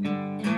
Thank 0.00 0.46
you. 0.46 0.57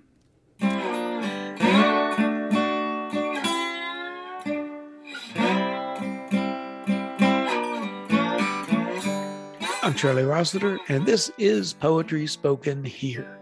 I'm 9.91 9.97
Charlie 9.97 10.23
Rossiter, 10.23 10.79
and 10.87 11.05
this 11.05 11.29
is 11.37 11.73
Poetry 11.73 12.25
Spoken 12.25 12.81
Here. 12.81 13.37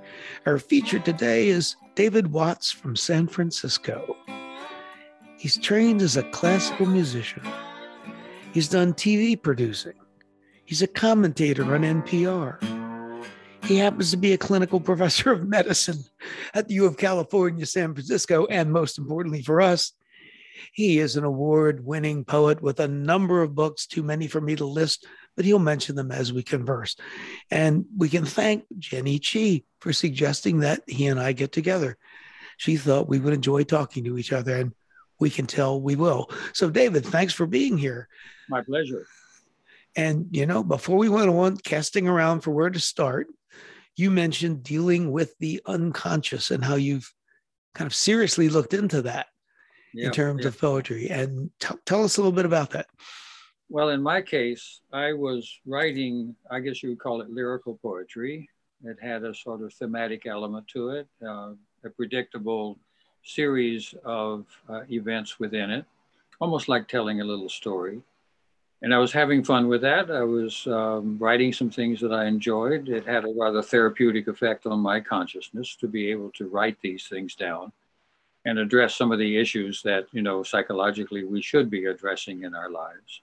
Our 0.48 0.58
feature 0.58 0.98
today 0.98 1.50
is 1.50 1.76
David 1.94 2.32
Watts 2.32 2.72
from 2.72 2.96
San 2.96 3.28
Francisco. 3.28 4.18
He's 5.38 5.60
trained 5.60 6.02
as 6.02 6.18
a 6.18 6.24
classical 6.32 6.88
musician. 6.88 7.44
He's 8.52 8.68
done 8.68 8.96
TV 8.96 9.40
producing. 9.40 9.94
He's 10.66 10.82
a 10.82 10.88
commentator 10.88 11.64
on 11.76 11.82
NPR. 11.82 12.58
He 13.66 13.78
happens 13.78 14.10
to 14.10 14.18
be 14.18 14.34
a 14.34 14.38
clinical 14.40 14.80
professor 14.80 15.32
of 15.32 15.48
medicine 15.48 16.04
at 16.56 16.68
the 16.68 16.74
U 16.74 16.88
of 16.88 16.98
California, 16.98 17.68
San 17.68 17.94
Francisco, 17.94 18.48
and 18.48 18.74
most 18.74 18.98
importantly 18.98 19.44
for 19.44 19.62
us, 19.62 19.94
he 20.74 21.00
is 21.00 21.16
an 21.16 21.24
award 21.24 21.86
winning 21.86 22.26
poet 22.26 22.62
with 22.62 22.80
a 22.80 22.88
number 22.88 23.42
of 23.42 23.56
books, 23.56 23.86
too 23.86 24.04
many 24.04 24.28
for 24.28 24.42
me 24.42 24.56
to 24.56 24.66
list, 24.66 25.06
but 25.36 25.46
he'll 25.46 25.60
mention 25.60 25.96
them 25.96 26.12
as 26.12 26.34
we 26.34 26.44
converse. 26.44 26.96
And 27.50 27.86
we 27.98 28.10
can 28.10 28.26
thank 28.26 28.66
Jenny 28.78 29.20
Chi 29.20 29.64
for 29.80 29.94
suggesting 29.94 30.60
that 30.60 30.82
he 30.88 31.08
and 31.08 31.20
I 31.20 31.32
get 31.32 31.52
together. 31.52 31.98
She 32.58 32.76
thought 32.76 33.08
we 33.08 33.20
would 33.20 33.34
enjoy 33.34 33.64
talking 33.64 34.04
to 34.04 34.18
each 34.18 34.34
other, 34.34 34.56
and 34.56 34.74
we 35.20 35.30
can 35.30 35.46
tell 35.46 35.82
we 35.82 35.96
will. 35.96 36.30
So, 36.54 36.70
David, 36.70 37.06
thanks 37.06 37.34
for 37.34 37.46
being 37.46 37.78
here. 37.78 38.10
My 38.50 38.62
pleasure. 38.62 39.06
And, 39.96 40.28
you 40.32 40.46
know, 40.46 40.64
before 40.64 40.98
we 40.98 41.10
went 41.10 41.30
on 41.30 41.58
casting 41.58 42.08
around 42.08 42.42
for 42.42 42.52
where 42.52 42.70
to 42.70 42.80
start, 42.80 43.28
you 43.96 44.12
mentioned 44.12 44.64
dealing 44.64 45.12
with 45.12 45.38
the 45.40 45.62
unconscious 45.66 46.52
and 46.52 46.64
how 46.64 46.76
you've 46.76 47.12
kind 47.76 47.86
of 47.86 47.96
seriously 47.96 48.50
looked 48.50 48.74
into 48.74 49.02
that 49.04 49.28
yeah, 49.94 50.08
in 50.08 50.12
terms 50.12 50.44
yeah. 50.44 50.50
of 50.50 50.60
poetry. 50.60 51.10
And 51.10 51.50
t- 51.60 51.76
tell 51.86 52.04
us 52.04 52.18
a 52.18 52.22
little 52.22 52.32
bit 52.32 52.46
about 52.46 52.72
that. 52.72 52.88
Well, 53.72 53.90
in 53.90 54.02
my 54.02 54.20
case, 54.24 54.82
I 54.92 55.14
was 55.14 55.60
writing, 55.64 56.36
I 56.50 56.60
guess 56.60 56.82
you 56.82 56.90
would 56.90 57.00
call 57.00 57.22
it 57.22 57.30
lyrical 57.30 57.78
poetry. 57.84 58.50
It 58.84 58.98
had 59.00 59.24
a 59.24 59.36
sort 59.36 59.62
of 59.62 59.72
thematic 59.72 60.26
element 60.26 60.68
to 60.70 60.90
it, 60.90 61.08
uh, 61.24 61.52
a 61.84 61.90
predictable 61.96 62.80
series 63.24 63.94
of 64.04 64.48
uh, 64.68 64.82
events 64.90 65.40
within 65.40 65.70
it, 65.70 65.86
almost 66.40 66.68
like 66.68 66.88
telling 66.88 67.22
a 67.22 67.24
little 67.24 67.48
story. 67.48 68.02
And 68.82 68.92
I 68.92 68.98
was 68.98 69.12
having 69.12 69.44
fun 69.44 69.68
with 69.68 69.82
that. 69.82 70.10
I 70.10 70.24
was 70.24 70.66
um, 70.66 71.20
writing 71.20 71.54
some 71.54 71.70
things 71.70 72.00
that 72.00 72.14
I 72.14 72.26
enjoyed. 72.26 72.90
It 72.90 73.06
had 73.06 73.24
a 73.24 73.34
rather 73.38 73.62
therapeutic 73.62 74.28
effect 74.28 74.66
on 74.66 74.80
my 74.80 75.00
consciousness 75.00 75.76
to 75.76 75.88
be 75.88 76.10
able 76.10 76.32
to 76.32 76.48
write 76.48 76.78
these 76.82 77.08
things 77.08 77.36
down 77.36 77.72
and 78.46 78.58
address 78.58 78.96
some 78.96 79.12
of 79.12 79.20
the 79.20 79.38
issues 79.38 79.84
that, 79.84 80.08
you 80.12 80.24
know, 80.24 80.42
psychologically 80.42 81.24
we 81.24 81.42
should 81.44 81.70
be 81.70 81.86
addressing 81.86 82.46
in 82.46 82.56
our 82.56 82.72
lives 82.72 83.22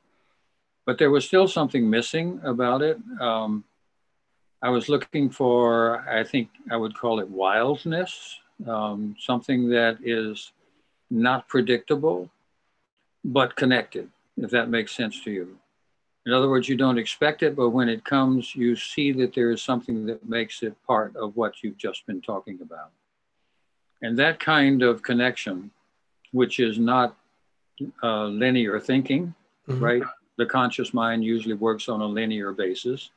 but 0.87 0.99
there 0.99 1.11
was 1.11 1.27
still 1.27 1.49
something 1.49 1.91
missing 1.91 2.41
about 2.45 2.81
it. 2.81 2.99
Um, 3.21 3.65
I 4.63 4.71
was 4.71 4.89
looking 4.89 5.29
for, 5.29 6.09
I 6.09 6.25
think 6.25 6.49
I 6.71 6.77
would 6.77 6.97
call 6.97 7.21
it 7.21 7.29
wildness, 7.29 8.39
um, 8.67 9.17
something 9.19 9.69
that 9.71 9.99
is 10.03 10.53
not 11.11 11.49
predictable, 11.49 12.31
but 13.25 13.57
connected, 13.57 14.09
if 14.37 14.51
that 14.51 14.71
makes 14.71 14.93
sense 14.97 15.23
to 15.25 15.31
you. 15.31 15.59
In 16.25 16.33
other 16.33 16.49
words, 16.49 16.69
you 16.69 16.77
don't 16.77 16.99
expect 16.99 17.43
it, 17.43 17.55
but 17.55 17.71
when 17.71 17.89
it 17.89 18.05
comes, 18.05 18.57
you 18.57 18.75
see 18.75 19.13
that 19.13 19.35
there 19.35 19.51
is 19.51 19.63
something 19.63 20.07
that 20.07 20.29
makes 20.29 20.63
it 20.63 20.75
part 20.87 21.15
of 21.15 21.37
what 21.37 21.63
you've 21.63 21.77
just 21.79 22.07
been 22.07 22.21
talking 22.21 22.59
about. 22.63 22.91
And 24.03 24.19
that 24.19 24.41
kind 24.41 24.83
of 24.83 25.03
connection, 25.03 25.71
which 26.33 26.59
is 26.59 26.79
not 26.79 27.17
uh, 28.03 28.25
linear 28.25 28.81
thinking, 28.81 29.35
mm-hmm. 29.69 29.85
right? 29.85 30.03
The 30.37 30.47
conscious 30.47 30.93
mind 30.93 31.25
usually 31.25 31.55
works 31.55 31.89
on 31.89 32.01
a 32.01 32.07
linear 32.07 32.53
basis. 32.53 33.11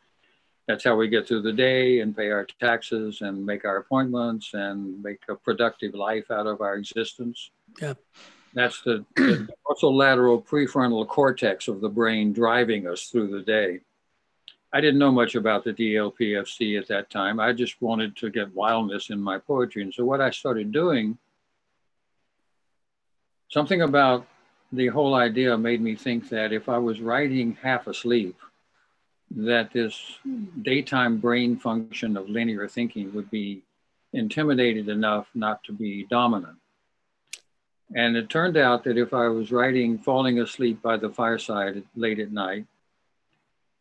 That's 0.68 0.84
how 0.84 0.96
we 0.96 1.07
get 1.07 1.28
through 1.28 1.41
the 1.41 1.53
day 1.53 2.00
and 2.00 2.16
pay 2.16 2.30
our 2.30 2.46
taxes 2.59 3.22
and 3.22 3.46
make 3.46 3.66
our 3.66 3.78
appointments 3.78 4.52
and 4.53 5.02
make 5.02 5.22
a 5.28 5.35
productive 5.35 5.96
life 5.96 6.30
out 6.30 6.47
of 6.47 6.62
our 6.62 6.75
existence. 6.75 7.50
Yeah. 7.81 7.96
That's 8.53 8.81
the, 8.81 9.06
the 9.16 9.88
lateral 9.88 10.41
prefrontal 10.41 11.07
cortex 11.07 11.68
of 11.68 11.81
the 11.81 11.90
brain 11.90 12.34
driving 12.34 12.88
us 12.88 13.06
through 13.06 13.30
the 13.30 13.41
day. 13.41 13.80
I 14.72 14.81
didn't 14.81 15.00
know 15.00 15.12
much 15.12 15.34
about 15.34 15.63
the 15.63 15.74
DLPFC 15.74 16.80
at 16.80 16.88
that 16.90 17.09
time. 17.09 17.40
I 17.40 17.53
just 17.53 17.81
wanted 17.81 18.16
to 18.18 18.30
get 18.30 18.53
wildness 18.53 19.09
in 19.09 19.19
my 19.19 19.40
poetry. 19.40 19.81
And 19.81 19.94
so 19.94 20.06
what 20.06 20.22
I 20.22 20.30
started 20.30 20.72
doing, 20.72 21.18
something 23.50 23.81
about 23.81 24.28
the 24.72 24.88
whole 24.88 25.16
idea 25.16 25.57
made 25.57 25.81
me 25.81 25.96
think 25.96 26.30
that 26.30 26.53
if 26.53 26.69
I 26.69 26.78
was 26.78 27.02
writing 27.02 27.57
half 27.62 27.88
asleep, 27.88 28.38
that 29.31 29.72
this 29.72 30.00
daytime 30.62 31.18
brain 31.18 31.57
function 31.57 32.18
of 32.18 32.30
linear 32.30 32.68
thinking 32.68 33.13
would 33.13 33.30
be 33.30 33.62
intimidated 34.13 34.90
enough 34.90 35.28
not 35.35 35.63
to 35.63 35.72
be 35.72 36.06
dominant. 36.09 36.57
And 37.96 38.16
it 38.16 38.30
turned 38.30 38.57
out 38.57 38.84
that 38.84 38.97
if 38.97 39.13
I 39.13 39.28
was 39.28 39.52
writing 39.52 39.97
falling 39.97 40.40
asleep 40.40 40.81
by 40.81 40.97
the 40.97 41.09
fireside 41.09 41.84
late 41.96 42.19
at 42.19 42.31
night, 42.31 42.66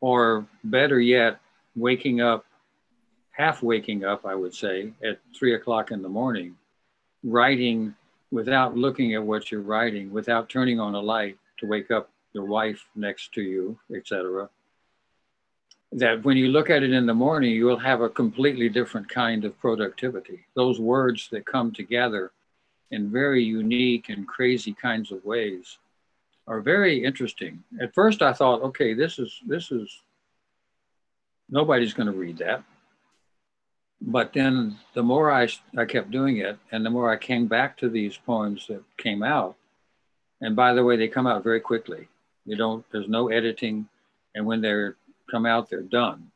or 0.01 0.47
better 0.65 1.01
yet, 1.01 1.41
waking 1.77 2.21
up, 2.21 2.47
half 3.31 3.63
waking 3.63 4.05
up, 4.05 4.25
I 4.25 4.35
would 4.35 4.55
say, 4.55 4.93
at 5.05 5.21
three 5.39 5.55
o'clock 5.55 5.91
in 5.91 6.03
the 6.03 6.09
morning, 6.09 6.57
writing 7.23 7.95
without 8.31 8.77
looking 8.77 9.15
at 9.15 9.23
what 9.23 9.51
you're 9.51 9.61
writing, 9.61 10.13
without 10.13 10.49
turning 10.49 10.79
on 10.81 10.95
a 10.95 11.01
light 11.01 11.39
to 11.59 11.67
wake 11.67 11.91
up 11.91 12.11
your 12.33 12.45
wife 12.45 12.85
next 12.95 13.33
to 13.35 13.43
you, 13.43 13.79
etc. 13.95 14.49
That 15.93 16.23
when 16.25 16.37
you 16.37 16.49
look 16.49 16.69
at 16.69 16.83
it 16.83 16.93
in 16.93 17.07
the 17.07 17.15
morning, 17.15 17.53
you 17.53 17.65
will 17.65 17.79
have 17.79 18.03
a 18.03 18.09
completely 18.09 18.69
different 18.69 19.09
kind 19.09 19.45
of 19.45 19.59
productivity. 19.59 20.45
Those 20.55 20.79
words 20.79 21.29
that 21.31 21.47
come 21.47 21.73
together 21.73 22.33
in 22.91 23.11
very 23.11 23.43
unique 23.43 24.09
and 24.09 24.29
crazy 24.29 24.75
kinds 24.75 25.11
of 25.11 25.25
ways 25.25 25.79
are 26.47 26.61
very 26.61 27.03
interesting. 27.05 27.63
At 27.81 27.95
first, 27.95 28.23
I 28.23 28.33
thought, 28.33 28.63
okay, 28.63 28.95
this 28.95 29.19
is 29.19 29.41
this 29.47 29.71
is 29.71 30.03
nobody's 31.51 31.95
going 31.95 32.07
to 32.07 32.19
read 32.19 32.39
that 32.39 32.63
but 34.01 34.33
then 34.33 34.79
the 34.95 35.03
more 35.03 35.31
I, 35.31 35.49
I 35.77 35.85
kept 35.85 36.11
doing 36.11 36.39
it 36.39 36.59
and 36.71 36.85
the 36.85 36.91
more 36.91 37.11
I 37.11 37.17
came 37.17 37.47
back 37.47 37.77
to 37.79 37.89
these 37.89 38.17
poems 38.17 38.67
that 38.69 38.83
came 38.97 39.23
out, 39.23 39.57
and 40.41 40.55
by 40.55 40.73
the 40.73 40.85
way, 40.85 40.97
they 40.97 41.09
come 41.09 41.27
out 41.27 41.43
very 41.43 41.61
quickly. 41.61 42.09
You 42.45 42.57
don't, 42.57 42.85
there's 42.93 43.09
no 43.09 43.29
editing. 43.29 43.89
And 44.35 44.47
when 44.47 44.61
they're 44.61 44.97
come 45.31 45.47
out, 45.47 45.69
they're 45.69 45.83
done, 45.83 46.31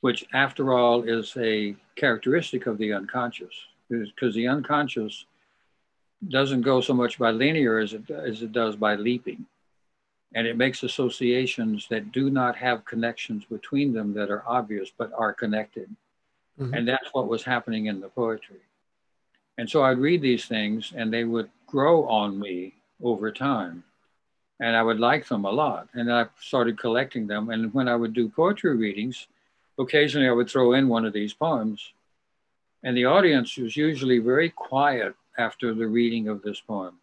which 0.00 0.24
after 0.32 0.72
all 0.72 1.02
is 1.02 1.36
a 1.36 1.76
characteristic 1.96 2.66
of 2.66 2.78
the 2.78 2.92
unconscious 2.92 3.54
because 3.88 4.34
the 4.34 4.46
unconscious 4.46 5.26
doesn't 6.28 6.62
go 6.62 6.80
so 6.80 6.94
much 6.94 7.18
by 7.18 7.30
linear 7.30 7.78
as 7.78 7.92
it, 7.92 8.10
as 8.10 8.42
it 8.42 8.52
does 8.52 8.76
by 8.76 8.94
leaping. 8.94 9.46
And 10.34 10.46
it 10.46 10.56
makes 10.56 10.82
associations 10.82 11.86
that 11.90 12.12
do 12.12 12.28
not 12.30 12.56
have 12.56 12.84
connections 12.84 13.44
between 13.44 13.92
them 13.92 14.12
that 14.14 14.30
are 14.30 14.44
obvious, 14.46 14.90
but 14.96 15.10
are 15.16 15.32
connected. 15.32 15.88
Mm-hmm. 16.58 16.74
And 16.74 16.88
that's 16.88 17.08
what 17.12 17.28
was 17.28 17.44
happening 17.44 17.86
in 17.86 18.00
the 18.00 18.08
poetry. 18.08 18.60
And 19.58 19.68
so 19.68 19.82
I'd 19.82 19.98
read 19.98 20.22
these 20.22 20.46
things 20.46 20.92
and 20.96 21.12
they 21.12 21.24
would 21.24 21.50
grow 21.66 22.06
on 22.08 22.38
me 22.38 22.74
over 23.02 23.30
time. 23.30 23.84
And 24.60 24.74
I 24.74 24.82
would 24.82 24.98
like 24.98 25.26
them 25.28 25.44
a 25.44 25.50
lot. 25.50 25.88
And 25.94 26.12
I 26.12 26.26
started 26.40 26.78
collecting 26.78 27.26
them. 27.26 27.50
And 27.50 27.72
when 27.72 27.88
I 27.88 27.94
would 27.94 28.12
do 28.12 28.28
poetry 28.28 28.76
readings, 28.76 29.28
occasionally 29.78 30.28
I 30.28 30.32
would 30.32 30.50
throw 30.50 30.72
in 30.72 30.88
one 30.88 31.04
of 31.04 31.12
these 31.12 31.32
poems. 31.32 31.92
And 32.82 32.96
the 32.96 33.04
audience 33.04 33.56
was 33.56 33.76
usually 33.76 34.18
very 34.18 34.50
quiet 34.50 35.14
after 35.38 35.74
the 35.74 35.86
reading 35.86 36.28
of 36.28 36.42
this 36.42 36.60
poem. 36.60 36.96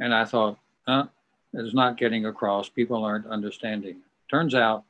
And 0.00 0.12
I 0.12 0.24
thought, 0.24 0.58
huh, 0.86 1.06
it's 1.52 1.74
not 1.74 1.96
getting 1.96 2.26
across. 2.26 2.68
People 2.68 3.04
aren't 3.04 3.26
understanding. 3.26 3.98
Turns 4.30 4.54
out 4.54 4.84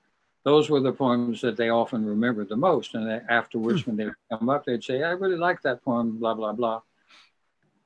those 0.49 0.71
were 0.71 0.81
the 0.81 0.93
poems 0.93 1.43
that 1.43 1.59
they 1.59 1.69
often 1.69 2.07
remembered 2.07 2.49
the 2.49 2.57
most. 2.57 2.95
And 2.95 3.21
afterwards, 3.29 3.83
hmm. 3.83 3.91
when 3.91 3.97
they 3.99 4.13
come 4.31 4.49
up, 4.49 4.65
they'd 4.65 4.83
say, 4.83 5.03
I 5.03 5.11
really 5.11 5.37
like 5.37 5.61
that 5.61 5.85
poem, 5.85 6.19
blah, 6.19 6.33
blah, 6.33 6.55
blah. 6.55 6.81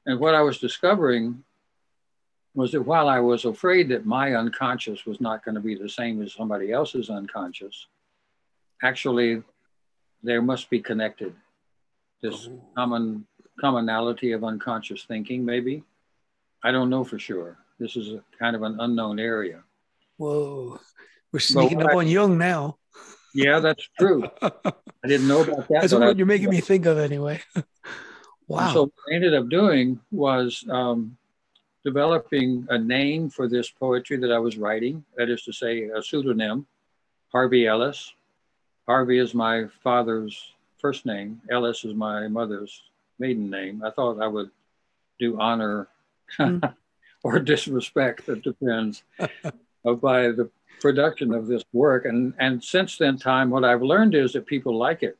And 0.07 0.21
what 0.21 0.37
I 0.37 0.43
was 0.43 0.59
discovering 0.59 1.43
was 2.55 2.71
that 2.71 2.83
while 2.83 3.09
I 3.09 3.19
was 3.19 3.47
afraid 3.47 3.89
that 3.89 4.07
my 4.07 4.35
unconscious 4.35 5.05
was 5.05 5.21
not 5.21 5.45
going 5.45 5.57
to 5.57 5.61
be 5.61 5.75
the 5.75 5.89
same 5.89 6.23
as 6.23 6.35
somebody 6.35 6.71
else's 6.71 7.11
unconscious, 7.11 7.89
actually, 8.81 9.43
there 10.23 10.41
must 10.41 10.71
be 10.71 10.79
connected. 10.79 11.35
This 12.23 12.49
oh. 12.49 12.63
common 12.77 13.27
commonality 13.61 14.31
of 14.33 14.45
unconscious 14.45 15.03
thinking, 15.03 15.45
maybe. 15.45 15.83
I 16.63 16.71
don't 16.71 16.91
know 16.91 17.03
for 17.03 17.19
sure. 17.19 17.59
This 17.81 17.97
is 17.97 18.11
a 18.11 18.23
kind 18.39 18.55
of 18.55 18.63
an 18.63 18.77
unknown 18.79 19.19
area. 19.19 19.65
Whoa. 20.17 20.79
We're 21.33 21.41
sneaking 21.41 21.83
up 21.83 21.91
I, 21.91 21.97
on 21.97 22.09
Jung 22.09 22.39
now. 22.39 22.79
Yeah, 23.35 23.61
that's 23.61 23.89
true. 23.99 24.29
I 24.43 25.09
didn't 25.09 25.29
know 25.29 25.43
about 25.43 25.69
that. 25.69 25.81
That's 25.81 25.93
what 25.93 26.03
I, 26.03 26.11
you're 26.11 26.27
making 26.27 26.51
me 26.51 26.61
think 26.61 26.87
of 26.87 26.99
anyway. 26.99 27.41
wow. 28.47 28.73
So 28.73 28.83
what 28.83 28.93
I 29.11 29.15
ended 29.15 29.35
up 29.35 29.49
doing 29.49 29.99
was 30.11 30.65
um, 30.69 31.17
developing 31.85 32.67
a 32.69 32.79
name 32.79 33.31
for 33.31 33.49
this 33.49 33.71
poetry 33.71 34.19
that 34.19 34.31
I 34.31 34.39
was 34.39 34.59
writing. 34.59 35.05
That 35.17 35.31
is 35.31 35.43
to 35.45 35.53
say, 35.53 35.85
a 35.85 36.03
pseudonym, 36.03 36.67
Harvey 37.33 37.67
Ellis. 37.67 38.13
Harvey 38.87 39.19
is 39.19 39.33
my 39.35 39.67
father's 39.83 40.53
first 40.79 41.07
name. 41.07 41.41
Ellis 41.51 41.85
is 41.85 41.95
my 41.95 42.29
mother's 42.29 42.83
maiden 43.19 43.49
name. 43.49 43.83
I 43.85 43.91
thought 43.91 44.21
I 44.21 44.27
would 44.27 44.51
do 45.19 45.41
honor 45.41 45.89
mm. 46.39 46.75
or 47.23 47.39
disrespect, 47.39 48.29
it 48.29 48.43
depends, 48.43 49.05
by 49.85 50.31
the 50.31 50.51
production 50.81 51.33
of 51.33 51.47
this 51.47 51.65
work. 51.73 52.05
And, 52.05 52.35
and 52.39 52.63
since 52.63 52.99
then 52.99 53.17
time, 53.17 53.51
what 53.51 53.65
I've 53.65 53.83
learned 53.83 54.15
is 54.15 54.33
that 54.33 54.47
people 54.47 54.77
like 54.77 55.03
it. 55.03 55.17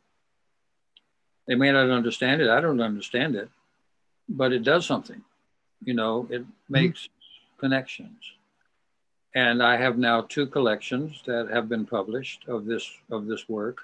They 1.47 1.55
may 1.55 1.73
not 1.73 1.91
understand 1.91 2.43
it. 2.43 2.51
I 2.51 2.61
don't 2.61 2.81
understand 2.81 3.37
it, 3.37 3.49
but 4.29 4.53
it 4.53 4.63
does 4.63 4.87
something. 4.87 5.23
You 5.85 5.95
know, 5.95 6.29
it 6.31 6.45
makes 6.69 7.01
mm-hmm. 7.05 7.61
connections. 7.61 8.21
And 9.35 9.63
I 9.63 9.77
have 9.77 9.99
now 9.99 10.23
two 10.23 10.47
collections 10.47 11.23
that 11.27 11.49
have 11.51 11.69
been 11.69 11.87
published 11.87 12.47
of 12.49 12.67
this 12.67 12.89
of 13.11 13.27
this 13.27 13.49
work. 13.49 13.79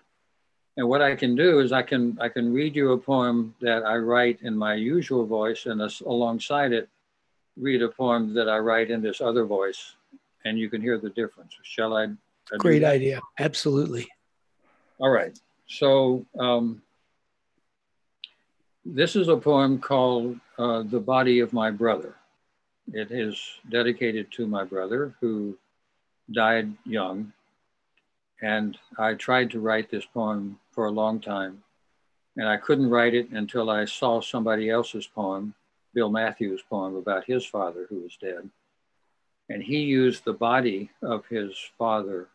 And 0.77 0.87
what 0.87 1.01
I 1.03 1.17
can 1.17 1.35
do 1.35 1.61
is 1.61 1.73
I 1.73 1.83
can 1.83 2.19
I 2.21 2.29
can 2.29 2.53
read 2.53 2.77
you 2.77 2.93
a 2.93 2.99
poem 2.99 3.55
that 3.61 3.83
I 3.83 3.97
write 3.97 4.41
in 4.43 4.57
my 4.57 4.75
usual 4.75 5.27
voice, 5.27 5.67
and 5.67 5.81
alongside 6.07 6.73
it, 6.73 6.89
read 7.57 7.83
a 7.83 7.89
poem 7.89 8.35
that 8.35 8.49
I 8.49 8.59
write 8.59 8.91
in 8.91 9.01
this 9.01 9.21
other 9.21 9.45
voice 9.45 9.97
and 10.45 10.59
you 10.59 10.71
can 10.71 10.81
hear 10.81 10.99
the 10.99 11.11
difference. 11.11 11.55
Shall 11.63 11.97
I? 11.97 12.09
Great 12.59 12.85
idea. 12.85 13.21
Absolutely. 13.39 14.09
All 14.99 15.11
right. 15.11 15.39
So 15.67 16.25
um, 16.39 16.83
this 18.85 19.17
is 19.17 19.29
a 19.29 19.37
poem 19.37 19.79
called 19.79 20.39
uh, 20.59 20.83
The 20.83 21.01
Body 21.01 21.41
of 21.41 21.53
My 21.53 21.71
Brother. 21.71 22.15
It 22.93 23.11
is 23.11 23.39
dedicated 23.71 24.33
to 24.33 24.47
my 24.47 24.65
brother 24.65 25.15
who 25.21 25.59
died 26.33 26.73
young. 26.85 27.33
And 28.41 28.79
I 28.99 29.15
tried 29.15 29.51
to 29.51 29.61
write 29.61 29.91
this 29.91 30.07
poem 30.07 30.59
for 30.71 30.87
a 30.87 30.91
long 30.91 31.21
time. 31.21 31.63
And 32.37 32.49
I 32.49 32.57
couldn't 32.57 32.89
write 32.89 33.15
it 33.15 33.31
until 33.31 33.69
I 33.69 33.85
saw 33.85 34.21
somebody 34.21 34.71
else's 34.71 35.07
poem, 35.07 35.55
Bill 35.93 36.09
Matthews' 36.09 36.63
poem 36.71 36.97
about 36.97 37.25
his 37.25 37.45
father 37.45 37.87
who 37.91 38.01
was 38.01 38.17
dead. 38.21 38.49
And 39.49 39.63
he 39.63 39.79
used 39.81 40.25
the 40.25 40.33
body 40.33 40.91
of 41.03 41.27
his 41.27 41.57
father 41.79 42.29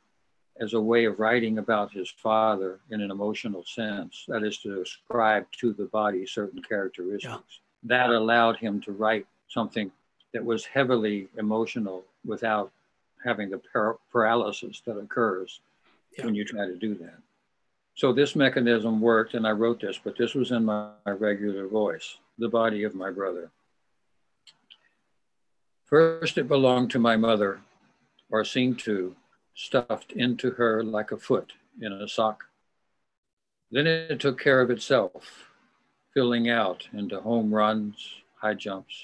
as 0.60 0.74
a 0.74 0.82
way 0.82 1.06
of 1.06 1.20
writing 1.20 1.58
about 1.58 1.92
his 1.92 2.10
father 2.10 2.80
in 2.90 3.02
an 3.02 3.12
emotional 3.12 3.64
sense. 3.66 4.26
That 4.28 4.44
is 4.44 4.58
to 4.60 4.82
ascribe 4.82 5.46
to 5.60 5.74
the 5.74 5.86
body 5.86 6.26
certain 6.26 6.62
characteristics. 6.62 7.60
Yeah. 7.84 7.98
That 7.98 8.10
allowed 8.10 8.58
him 8.58 8.82
to 8.82 8.92
write 8.92 9.26
something 9.48 9.92
that 10.34 10.44
was 10.44 10.66
heavily 10.66 11.28
emotional 11.38 12.06
without 12.26 12.72
having 13.24 13.50
the 13.50 13.62
par- 13.72 13.98
paralysis 14.12 14.82
that 14.86 14.98
occurs 14.98 15.62
yeah. 16.18 16.26
when 16.26 16.36
you 16.36 16.46
try 16.46 16.66
to 16.66 16.76
do 16.76 16.96
that. 16.96 17.20
So 17.96 18.12
this 18.12 18.36
mechanism 18.36 19.00
worked, 19.00 19.36
and 19.36 19.46
I 19.46 19.52
wrote 19.52 19.80
this, 19.80 20.00
but 20.04 20.18
this 20.18 20.34
was 20.34 20.52
in 20.52 20.66
my, 20.66 20.90
my 21.06 21.12
regular 21.12 21.68
voice, 21.68 22.18
the 22.40 22.50
body 22.50 22.84
of 22.84 22.96
my 22.96 23.12
brother. 23.12 23.52
First, 25.94 26.40
it 26.40 26.48
belonged 26.48 26.90
to 26.90 26.98
my 26.98 27.16
mother, 27.18 27.62
or 28.32 28.44
seemed 28.44 28.80
to, 28.80 29.16
stuffed 29.54 30.12
into 30.14 30.50
her 30.50 30.84
like 30.84 31.12
a 31.12 31.18
foot 31.18 31.54
in 31.80 31.94
a 31.94 32.08
sock. 32.08 32.46
Then 33.70 33.86
it 33.86 34.20
took 34.20 34.40
care 34.40 34.60
of 34.60 34.72
itself, 34.72 35.52
filling 36.12 36.50
out 36.50 36.88
into 36.94 37.22
home 37.22 37.54
runs, 37.54 38.24
high 38.42 38.56
jumps. 38.56 39.04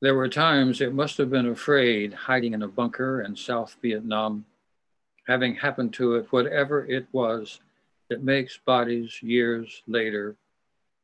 There 0.00 0.14
were 0.14 0.28
times 0.28 0.80
it 0.80 0.94
must 0.94 1.18
have 1.18 1.30
been 1.30 1.48
afraid, 1.48 2.14
hiding 2.14 2.54
in 2.54 2.62
a 2.62 2.68
bunker 2.68 3.20
in 3.20 3.34
South 3.34 3.74
Vietnam, 3.82 4.44
having 5.26 5.56
happened 5.56 5.92
to 5.94 6.14
it, 6.14 6.28
whatever 6.30 6.86
it 6.86 7.08
was 7.10 7.58
that 8.08 8.22
makes 8.22 8.56
bodies 8.56 9.20
years 9.20 9.82
later 9.88 10.36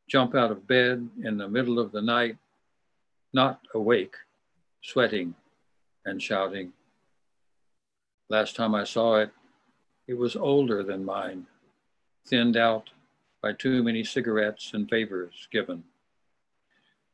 jump 0.09 0.37
out 0.37 0.53
of 0.53 0.69
bed 0.69 1.09
in 1.25 1.37
the 1.37 1.49
middle 1.49 1.81
of 1.81 1.91
the 1.91 2.01
night, 2.01 2.37
not 3.33 3.59
awake, 3.75 4.15
sweating 4.87 5.35
and 6.05 6.23
shouting. 6.23 6.73
Last 8.29 8.55
time 8.55 8.73
I 8.73 8.85
saw 8.85 9.17
it, 9.17 9.31
it 10.07 10.15
was 10.15 10.37
older 10.37 10.85
than 10.85 11.05
mine, 11.05 11.47
thinned 12.25 12.57
out 12.57 12.91
by 13.43 13.53
too 13.53 13.83
many 13.83 14.05
cigarettes 14.05 14.71
and 14.75 14.89
favors 14.89 15.49
given. 15.51 15.83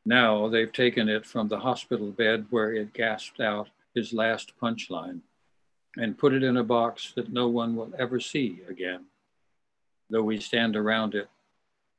Now 0.05 0.49
they've 0.49 0.71
taken 0.71 1.09
it 1.09 1.25
from 1.25 1.47
the 1.47 1.59
hospital 1.59 2.11
bed 2.11 2.45
where 2.51 2.71
it 2.71 2.93
gasped 2.93 3.39
out 3.39 3.69
his 3.95 4.13
last 4.13 4.53
punchline 4.61 5.21
and 5.97 6.17
put 6.17 6.33
it 6.33 6.43
in 6.43 6.57
a 6.57 6.63
box 6.63 7.13
that 7.15 7.33
no 7.33 7.47
one 7.47 7.75
will 7.75 7.91
ever 7.97 8.19
see 8.19 8.61
again. 8.69 9.05
Though 10.11 10.21
we 10.21 10.39
stand 10.39 10.75
around 10.75 11.15
it, 11.15 11.27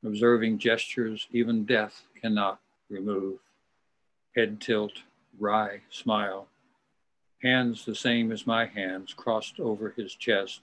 observing 0.05 0.59
gestures 0.59 1.27
even 1.33 1.65
death 1.65 2.03
cannot 2.21 2.61
remove. 2.89 3.39
Head 4.37 4.61
tilt, 4.61 5.03
wry 5.39 5.81
smile, 5.89 6.47
hands 7.41 7.85
the 7.85 7.95
same 7.95 8.31
as 8.31 8.47
my 8.47 8.65
hands 8.65 9.13
crossed 9.13 9.59
over 9.59 9.93
his 9.95 10.15
chest 10.15 10.61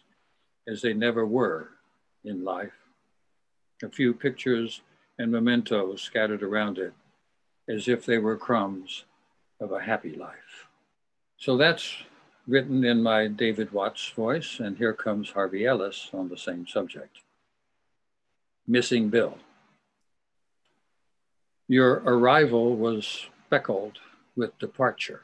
as 0.69 0.83
they 0.83 0.93
never 0.93 1.26
were 1.26 1.69
in 2.25 2.45
life. 2.45 2.73
A 3.83 3.88
few 3.88 4.14
pictures 4.14 4.81
and 5.19 5.31
mementos 5.31 6.02
scattered 6.02 6.43
around 6.43 6.79
it 6.79 6.93
as 7.69 7.88
if 7.88 8.05
they 8.05 8.19
were 8.19 8.37
crumbs 8.37 9.05
of 9.61 9.73
a 9.73 9.81
happy 9.81 10.14
life. 10.14 10.67
So 11.37 11.57
that's 11.57 11.95
written 12.47 12.85
in 12.85 13.02
my 13.02 13.29
David 13.29 13.73
Watts 13.73 14.09
voice, 14.11 14.59
and 14.59 14.76
here 14.76 14.93
comes 14.93 15.31
Harvey 15.31 15.67
Ellis 15.67 16.11
on 16.12 16.29
the 16.29 16.37
same 16.37 16.67
subject. 16.67 17.19
Missing 18.67 19.11
Bill. 19.11 19.38
Your 21.69 22.02
arrival 22.05 22.76
was 22.76 23.26
speckled 23.47 23.99
with 24.36 24.58
departure, 24.58 25.22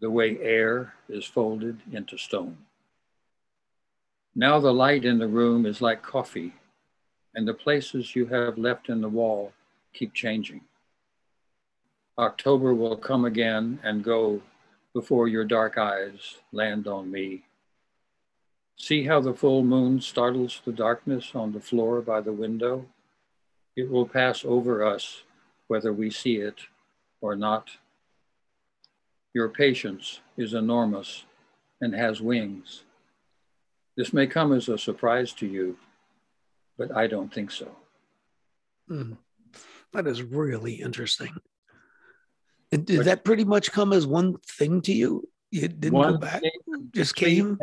the 0.00 0.10
way 0.10 0.38
air 0.40 0.94
is 1.08 1.24
folded 1.24 1.80
into 1.92 2.16
stone. 2.16 2.58
Now 4.34 4.60
the 4.60 4.72
light 4.72 5.04
in 5.04 5.18
the 5.18 5.28
room 5.28 5.64
is 5.66 5.80
like 5.80 6.02
coffee, 6.02 6.54
and 7.34 7.48
the 7.48 7.54
places 7.54 8.14
you 8.14 8.26
have 8.26 8.58
left 8.58 8.88
in 8.88 9.00
the 9.00 9.08
wall 9.08 9.52
keep 9.92 10.12
changing. 10.12 10.62
October 12.18 12.74
will 12.74 12.96
come 12.96 13.24
again 13.24 13.78
and 13.82 14.04
go 14.04 14.40
before 14.94 15.28
your 15.28 15.44
dark 15.44 15.76
eyes 15.76 16.36
land 16.52 16.86
on 16.86 17.10
me. 17.10 17.42
See 18.78 19.04
how 19.04 19.20
the 19.20 19.34
full 19.34 19.62
moon 19.62 20.00
startles 20.00 20.60
the 20.64 20.72
darkness 20.72 21.32
on 21.34 21.52
the 21.52 21.60
floor 21.60 22.00
by 22.00 22.20
the 22.20 22.32
window? 22.32 22.86
It 23.74 23.90
will 23.90 24.06
pass 24.06 24.44
over 24.44 24.84
us 24.84 25.22
whether 25.66 25.92
we 25.92 26.10
see 26.10 26.36
it 26.36 26.60
or 27.20 27.36
not. 27.36 27.70
Your 29.36 29.50
patience 29.50 30.20
is 30.38 30.54
enormous 30.54 31.26
and 31.82 31.94
has 31.94 32.22
wings. 32.22 32.84
This 33.94 34.14
may 34.14 34.26
come 34.26 34.54
as 34.54 34.70
a 34.70 34.78
surprise 34.78 35.34
to 35.34 35.46
you, 35.46 35.76
but 36.78 36.90
I 36.96 37.06
don't 37.06 37.30
think 37.30 37.50
so. 37.50 37.68
Mm. 38.90 39.18
That 39.92 40.06
is 40.06 40.22
really 40.22 40.76
interesting. 40.76 41.34
And 42.72 42.86
did 42.86 43.04
that 43.04 43.24
pretty 43.24 43.44
much 43.44 43.72
come 43.72 43.92
as 43.92 44.06
one 44.06 44.38
thing 44.38 44.80
to 44.80 44.94
you? 44.94 45.28
You 45.50 45.68
didn't 45.68 46.00
go 46.00 46.16
back, 46.16 46.42
just 46.94 47.14
came 47.14 47.58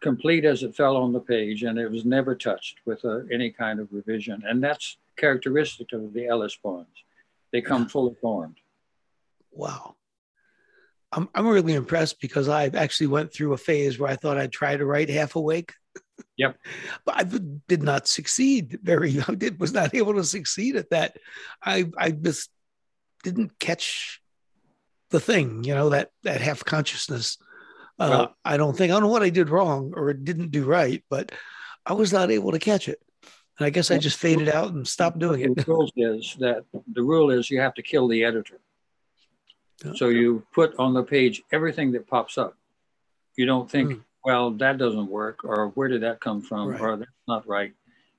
complete 0.00 0.44
as 0.44 0.64
it 0.64 0.74
fell 0.74 0.96
on 0.96 1.12
the 1.12 1.20
page, 1.20 1.62
and 1.62 1.78
it 1.78 1.88
was 1.88 2.04
never 2.04 2.34
touched 2.34 2.78
with 2.84 3.04
uh, 3.04 3.20
any 3.32 3.52
kind 3.52 3.78
of 3.78 3.86
revision. 3.92 4.42
And 4.44 4.60
that's 4.60 4.96
characteristic 5.16 5.92
of 5.92 6.12
the 6.14 6.26
Ellis 6.26 6.56
poems; 6.56 6.96
they 7.52 7.60
come 7.60 7.86
fully 7.86 8.16
formed. 8.20 8.56
Wow. 9.52 9.94
I'm, 11.12 11.28
I'm 11.34 11.46
really 11.46 11.74
impressed 11.74 12.20
because 12.20 12.48
I 12.48 12.66
actually 12.66 13.08
went 13.08 13.32
through 13.32 13.52
a 13.52 13.58
phase 13.58 13.98
where 13.98 14.10
I 14.10 14.16
thought 14.16 14.38
I'd 14.38 14.52
try 14.52 14.76
to 14.76 14.86
write 14.86 15.10
half 15.10 15.36
awake. 15.36 15.74
Yep. 16.38 16.56
but 17.04 17.16
I 17.16 17.24
did 17.68 17.82
not 17.82 18.08
succeed 18.08 18.78
very, 18.82 19.22
I 19.28 19.34
did, 19.34 19.60
was 19.60 19.72
not 19.72 19.94
able 19.94 20.14
to 20.14 20.24
succeed 20.24 20.76
at 20.76 20.90
that. 20.90 21.18
I, 21.62 21.90
I 21.98 22.10
just 22.10 22.50
didn't 23.22 23.58
catch 23.58 24.20
the 25.10 25.20
thing, 25.20 25.64
you 25.64 25.74
know, 25.74 25.90
that, 25.90 26.10
that 26.22 26.40
half 26.40 26.64
consciousness. 26.64 27.36
Uh, 27.98 28.08
well, 28.10 28.36
I 28.44 28.56
don't 28.56 28.76
think, 28.76 28.90
I 28.90 28.94
don't 28.94 29.02
know 29.02 29.08
what 29.08 29.22
I 29.22 29.30
did 29.30 29.50
wrong 29.50 29.92
or 29.94 30.12
didn't 30.14 30.50
do 30.50 30.64
right, 30.64 31.04
but 31.10 31.32
I 31.84 31.92
was 31.92 32.12
not 32.12 32.30
able 32.30 32.52
to 32.52 32.58
catch 32.58 32.88
it. 32.88 32.98
And 33.58 33.66
I 33.66 33.70
guess 33.70 33.90
I 33.90 33.98
just 33.98 34.18
faded 34.18 34.48
out 34.48 34.72
and 34.72 34.88
stopped 34.88 35.18
doing 35.18 35.42
it. 35.42 35.54
The 35.54 35.64
rule 35.66 35.90
is 35.94 36.36
that 36.40 36.64
the 36.90 37.02
rule 37.02 37.30
is 37.30 37.50
you 37.50 37.60
have 37.60 37.74
to 37.74 37.82
kill 37.82 38.08
the 38.08 38.24
editor. 38.24 38.58
So 39.96 40.08
you 40.08 40.46
put 40.52 40.76
on 40.78 40.94
the 40.94 41.02
page 41.02 41.42
everything 41.50 41.92
that 41.92 42.06
pops 42.06 42.38
up. 42.38 42.56
You 43.36 43.46
don't 43.46 43.70
think, 43.70 43.90
mm. 43.90 44.00
well, 44.24 44.50
that 44.52 44.78
doesn't 44.78 45.08
work, 45.08 45.44
or 45.44 45.68
where 45.68 45.88
did 45.88 46.02
that 46.02 46.20
come 46.20 46.42
from, 46.42 46.68
right. 46.68 46.80
or 46.80 46.96
that's 46.96 47.10
not 47.26 47.46
right. 47.48 47.72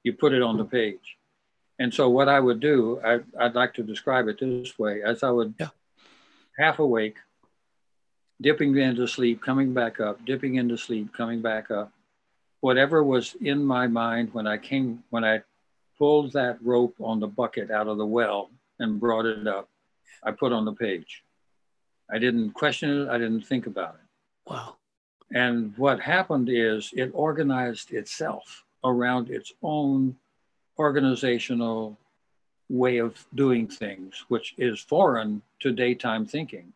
You 0.03 0.13
put 0.13 0.33
it 0.33 0.41
on 0.41 0.57
the 0.57 0.65
page. 0.65 1.17
And 1.79 1.93
so 1.93 2.09
what 2.09 2.29
I 2.29 2.39
would 2.39 2.59
do, 2.59 2.99
I, 3.03 3.19
would 3.43 3.55
like 3.55 3.73
to 3.75 3.83
describe 3.83 4.27
it 4.27 4.39
this 4.39 4.77
way, 4.77 5.01
as 5.03 5.23
I 5.23 5.31
would 5.31 5.55
yeah. 5.59 5.69
half 6.57 6.79
awake, 6.79 7.17
dipping 8.41 8.77
into 8.77 9.07
sleep, 9.07 9.41
coming 9.41 9.73
back 9.73 9.99
up, 9.99 10.23
dipping 10.25 10.55
into 10.55 10.77
sleep, 10.77 11.13
coming 11.13 11.41
back 11.41 11.71
up. 11.71 11.91
Whatever 12.59 13.03
was 13.03 13.35
in 13.41 13.63
my 13.63 13.87
mind 13.87 14.33
when 14.33 14.47
I 14.47 14.57
came, 14.57 15.03
when 15.09 15.23
I 15.23 15.41
pulled 15.97 16.33
that 16.33 16.57
rope 16.61 16.95
on 16.99 17.19
the 17.19 17.27
bucket 17.27 17.71
out 17.71 17.87
of 17.87 17.97
the 17.97 18.05
well 18.05 18.49
and 18.79 18.99
brought 18.99 19.25
it 19.25 19.47
up, 19.47 19.69
I 20.23 20.31
put 20.31 20.53
on 20.53 20.65
the 20.65 20.73
page. 20.73 21.23
I 22.11 22.19
didn't 22.19 22.51
question 22.51 22.89
it. 23.01 23.09
I 23.09 23.17
didn't 23.17 23.41
think 23.41 23.67
about 23.67 23.95
it. 23.95 24.51
Wow. 24.51 24.75
And 25.31 25.75
what 25.77 25.99
happened 25.99 26.49
is 26.49 26.91
it 26.93 27.11
organized 27.13 27.91
itself 27.91 28.63
around 28.83 29.29
its 29.29 29.53
own 29.63 30.15
organizational 30.77 31.97
way 32.69 32.97
of 32.97 33.25
doing 33.35 33.67
things, 33.67 34.25
which 34.27 34.53
is 34.57 34.79
foreign 34.79 35.41
to 35.59 35.71
daytime 35.71 36.25
thinking. 36.25 36.73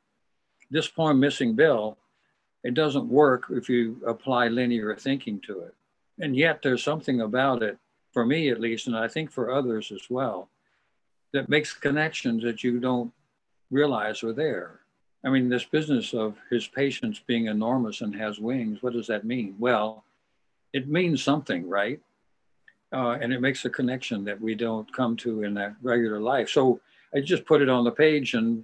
This 0.70 0.88
poem, 0.88 1.20
Missing 1.20 1.56
Bill, 1.56 1.98
it 2.64 2.74
doesn't 2.74 3.08
work 3.08 3.46
if 3.50 3.70
you 3.70 4.02
apply 4.06 4.48
linear 4.48 4.96
thinking 4.96 5.40
to 5.42 5.62
it. 5.62 5.74
And 6.20 6.36
yet 6.36 6.62
there's 6.62 6.84
something 6.84 7.22
about 7.22 7.64
it, 7.64 7.78
for 8.12 8.26
me 8.26 8.50
at 8.50 8.60
least, 8.60 8.88
and 8.88 8.98
I 8.98 9.08
think 9.08 9.32
for 9.32 9.52
others 9.52 9.92
as 9.92 10.10
well, 10.10 10.50
that 11.34 11.50
makes 11.50 11.74
connections 11.74 12.44
that 12.44 12.64
you 12.64 12.80
don't 12.80 13.14
realize 13.70 14.24
are 14.24 14.34
there. 14.34 14.80
I 15.24 15.30
mean, 15.30 15.50
this 15.50 15.66
business 15.66 16.14
of 16.14 16.38
his 16.50 16.68
patience 16.68 17.20
being 17.26 17.48
enormous 17.48 18.02
and 18.02 18.16
has 18.16 18.40
wings, 18.40 18.82
what 18.82 18.94
does 18.94 19.08
that 19.08 19.26
mean? 19.26 19.56
Well, 19.60 20.04
it 20.74 20.88
means 20.88 21.24
something, 21.24 21.68
right? 21.68 22.00
Uh, 22.94 23.18
and 23.22 23.34
it 23.34 23.42
makes 23.42 23.66
a 23.66 23.70
connection 23.70 24.24
that 24.26 24.40
we 24.40 24.56
don't 24.56 24.92
come 24.94 25.18
to 25.18 25.44
in 25.44 25.54
that 25.56 25.76
regular 25.82 26.20
life. 26.20 26.50
So 26.50 26.80
I 27.14 27.20
just 27.20 27.46
put 27.46 27.62
it 27.62 27.70
on 27.70 27.84
the 27.84 27.92
page 27.92 28.34
and 28.34 28.64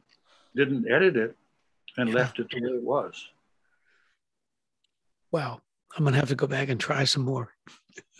didn't 0.55 0.89
edit 0.89 1.17
it 1.17 1.36
and 1.98 2.10
yeah. 2.10 2.15
left 2.15 2.39
it 2.39 2.48
the 2.50 2.62
way 2.62 2.77
it 2.77 2.83
was. 2.83 3.29
Wow. 5.31 5.62
I'm 5.95 6.03
going 6.03 6.13
to 6.13 6.19
have 6.19 6.29
to 6.29 6.36
go 6.36 6.48
back 6.48 6.69
and 6.69 6.79
try 6.79 7.03
some 7.03 7.24
more. 7.24 7.50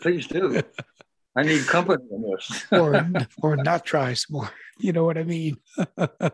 Please 0.02 0.28
do. 0.28 0.62
I 1.36 1.44
need 1.44 1.66
company 1.68 2.04
in 2.12 2.22
this. 2.22 2.66
or, 2.72 3.10
or 3.42 3.56
not 3.56 3.86
try 3.86 4.14
some 4.14 4.36
more. 4.38 4.50
You 4.80 4.94
know 4.94 5.04
what 5.04 5.18
I 5.18 5.24
mean? 5.24 5.58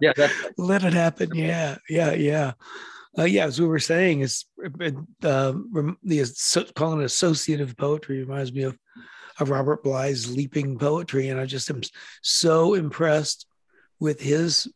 yeah. 0.01 0.13
Let 0.57 0.83
it 0.83 0.93
happen. 0.93 1.31
Yeah. 1.33 1.77
Yeah. 1.89 2.13
Yeah. 2.13 2.53
Uh, 3.17 3.23
yeah, 3.23 3.45
as 3.45 3.59
we 3.59 3.67
were 3.67 3.79
saying, 3.79 4.21
is 4.21 4.45
uh, 4.63 5.51
the 6.03 6.71
calling 6.75 7.01
it 7.01 7.05
associative 7.05 7.75
poetry 7.75 8.19
reminds 8.19 8.53
me 8.53 8.63
of, 8.63 8.77
of 9.39 9.49
Robert 9.49 9.83
Bly's 9.83 10.33
leaping 10.33 10.77
poetry, 10.77 11.29
and 11.29 11.39
I 11.39 11.45
just 11.45 11.69
am 11.69 11.81
so 12.21 12.75
impressed 12.75 13.47
with 13.99 14.21
his 14.21 14.71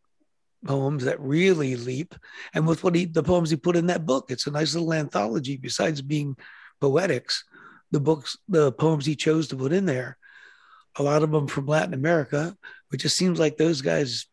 poems 0.66 1.06
that 1.06 1.20
really 1.20 1.76
leap, 1.76 2.16
and 2.54 2.66
with 2.66 2.84
what 2.84 2.96
he 2.96 3.06
the 3.06 3.24
poems 3.24 3.52
he 3.52 3.56
put 3.56 3.76
in 3.76 3.88
that 3.88 4.06
book. 4.06 4.26
It's 4.30 4.48
a 4.48 4.52
nice 4.52 4.74
little 4.74 4.94
anthology. 4.94 5.58
Besides 5.58 6.02
being 6.02 6.36
poetics, 6.82 7.46
the 7.94 8.00
books, 8.00 8.38
the 8.50 8.72
poems 8.72 9.06
he 9.06 9.16
chose 9.16 9.48
to 9.48 9.56
put 9.56 9.72
in 9.72 9.86
there, 9.86 10.18
a 10.96 11.04
lot 11.04 11.22
of 11.22 11.32
them 11.32 11.48
from 11.48 11.68
Latin 11.68 11.94
America, 11.94 12.58
it 12.92 12.98
just 12.98 13.16
seems 13.16 13.40
like 13.40 13.56
those 13.56 13.82
guys 13.82 14.26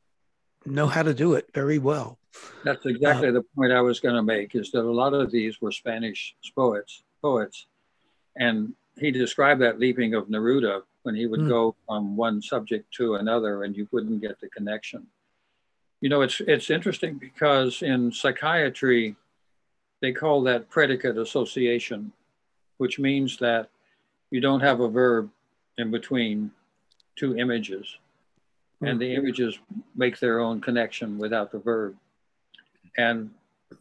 know 0.64 0.86
how 0.86 1.02
to 1.02 1.14
do 1.14 1.34
it 1.34 1.46
very 1.54 1.78
well. 1.78 2.18
That's 2.64 2.86
exactly 2.86 3.28
uh, 3.28 3.32
the 3.32 3.44
point 3.54 3.72
I 3.72 3.82
was 3.82 4.00
going 4.00 4.14
to 4.14 4.22
make. 4.22 4.54
Is 4.54 4.70
that 4.72 4.80
a 4.80 4.90
lot 4.90 5.12
of 5.12 5.30
these 5.30 5.60
were 5.60 5.72
Spanish 5.72 6.34
poets, 6.54 7.02
poets, 7.20 7.66
and 8.36 8.72
he 8.98 9.10
described 9.10 9.60
that 9.60 9.78
leaping 9.78 10.14
of 10.14 10.28
Neruda 10.28 10.82
when 11.02 11.14
he 11.14 11.26
would 11.26 11.40
mm. 11.40 11.48
go 11.48 11.74
from 11.86 12.16
one 12.16 12.40
subject 12.40 12.92
to 12.94 13.16
another, 13.16 13.64
and 13.64 13.76
you 13.76 13.88
wouldn't 13.90 14.22
get 14.22 14.40
the 14.40 14.48
connection. 14.48 15.06
You 16.00 16.08
know, 16.08 16.22
it's 16.22 16.40
it's 16.40 16.70
interesting 16.70 17.18
because 17.18 17.82
in 17.82 18.10
psychiatry, 18.10 19.16
they 20.00 20.12
call 20.12 20.42
that 20.44 20.70
predicate 20.70 21.18
association, 21.18 22.12
which 22.80 22.98
means 22.98 23.36
that 23.36 23.68
you 24.30 24.40
don't 24.40 24.60
have 24.60 24.80
a 24.80 24.88
verb 24.88 25.28
in 25.76 25.90
between 25.90 26.50
two 27.14 27.36
images, 27.36 27.98
and 28.80 28.98
the 28.98 29.14
images 29.14 29.58
make 29.94 30.18
their 30.18 30.40
own 30.40 30.62
connection 30.62 31.18
without 31.18 31.52
the 31.52 31.58
verb. 31.58 31.94
And 32.96 33.28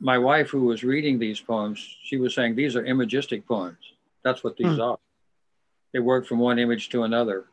my 0.02 0.18
wife, 0.18 0.50
who 0.50 0.66
was 0.66 0.84
reading 0.84 1.18
these 1.18 1.40
poems, 1.40 1.80
she 2.04 2.18
was 2.18 2.36
saying 2.36 2.56
these 2.56 2.76
are 2.76 2.84
imagistic 2.84 3.48
poems. 3.48 3.78
That's 4.22 4.44
what 4.44 4.58
these 4.58 4.78
mm. 4.78 4.84
are. 4.86 5.00
They 5.94 6.00
work 6.00 6.28
from 6.28 6.40
one 6.40 6.60
image 6.60 6.90
to 6.90 7.04
another, 7.04 7.46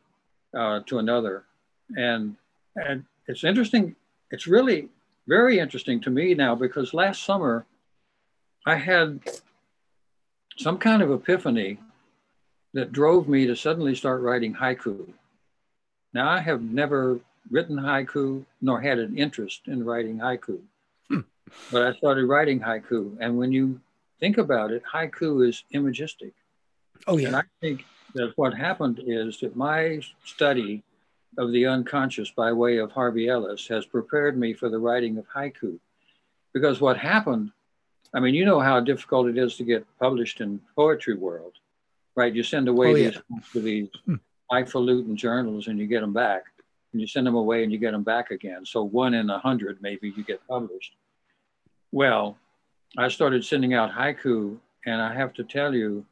uh, 0.53 0.81
to 0.87 0.99
another, 0.99 1.45
and 1.97 2.35
and 2.75 3.05
it's 3.29 3.45
interesting. 3.45 3.95
It's 4.33 4.49
really 4.49 4.89
very 5.29 5.61
interesting 5.61 6.01
to 6.01 6.11
me 6.11 6.35
now 6.35 6.57
because 6.57 6.93
last 6.93 7.23
summer 7.23 7.67
I 8.67 8.75
had 8.75 9.21
some 10.57 10.79
kind 10.79 11.03
of 11.03 11.11
epiphany 11.11 11.79
that 12.73 12.93
drove 12.93 13.29
me 13.29 13.47
to 13.47 13.57
suddenly 13.57 13.95
start 13.95 14.21
writing 14.21 14.55
haiku. 14.55 15.09
Now, 16.13 16.29
I 16.29 16.41
have 16.41 16.63
never 16.63 17.21
written 17.51 17.77
haiku 17.77 18.45
nor 18.61 18.81
had 18.81 18.99
an 18.99 19.17
interest 19.17 19.63
in 19.67 19.85
writing 19.85 20.19
haiku, 20.19 20.61
hmm. 21.09 21.21
but 21.71 21.83
I 21.83 21.97
started 21.97 22.27
writing 22.27 22.61
haiku. 22.61 23.17
And 23.21 23.37
when 23.39 23.53
you 23.53 23.81
think 24.19 24.39
about 24.39 24.73
it, 24.73 24.83
haiku 24.93 25.47
is 25.47 25.65
imagistic. 25.73 26.33
Oh, 27.07 27.19
yeah. 27.19 27.29
And 27.29 27.37
I 27.37 27.43
think 27.61 27.85
that 28.15 28.33
what 28.37 28.55
happened 28.55 29.01
is 29.07 29.41
that 29.41 29.57
my 29.57 30.01
study 30.25 30.83
of 31.39 31.53
the 31.53 31.67
unconscious 31.67 32.31
by 32.31 32.53
way 32.53 32.79
of 32.79 32.93
Harvey 32.93 33.29
Ellis 33.29 33.67
has 33.69 33.85
prepared 33.85 34.39
me 34.39 34.55
for 34.55 34.71
the 34.71 34.79
writing 34.79 35.19
of 35.19 35.27
haiku. 35.29 35.79
Because 36.55 36.81
what 36.81 36.97
happened 36.97 37.53
I 38.15 38.21
mean, 38.21 38.35
you 38.35 38.45
know 38.45 38.61
how 38.61 38.81
difficult 38.81 39.29
it 39.29 39.39
is 39.39 39.57
to 39.57 39.65
get 39.65 39.87
published 39.99 40.41
in 40.41 40.61
poetry 40.75 41.15
world, 41.15 41.55
right? 42.15 42.35
You 42.35 42.43
send 42.43 42.69
away 42.69 42.93
oh, 42.93 42.95
yeah. 42.95 43.11
these 43.11 43.21
to 43.53 43.61
these 43.61 43.89
highfalutin 44.51 45.17
journals 45.17 45.69
and 45.69 45.79
you 45.79 45.87
get 45.87 46.01
them 46.01 46.13
back, 46.13 46.45
and 46.93 47.01
you 47.01 47.07
send 47.07 47.27
them 47.27 47.35
away 47.35 47.63
and 47.63 47.73
you 47.73 47.79
get 47.79 47.93
them 47.93 48.05
back 48.05 48.31
again. 48.31 48.65
So 48.65 48.83
one 48.83 49.15
in 49.15 49.29
a 49.31 49.39
hundred 49.39 49.79
maybe 49.83 50.13
you 50.17 50.25
get 50.25 50.41
published. 50.49 50.95
Well, 51.93 52.39
I 52.97 53.09
started 53.09 53.45
sending 53.45 53.75
out 53.75 53.93
haiku, 53.93 54.59
and 54.87 55.03
I 55.03 55.15
have 55.15 55.35
to 55.35 55.45
tell 55.45 55.75
you 55.75 56.05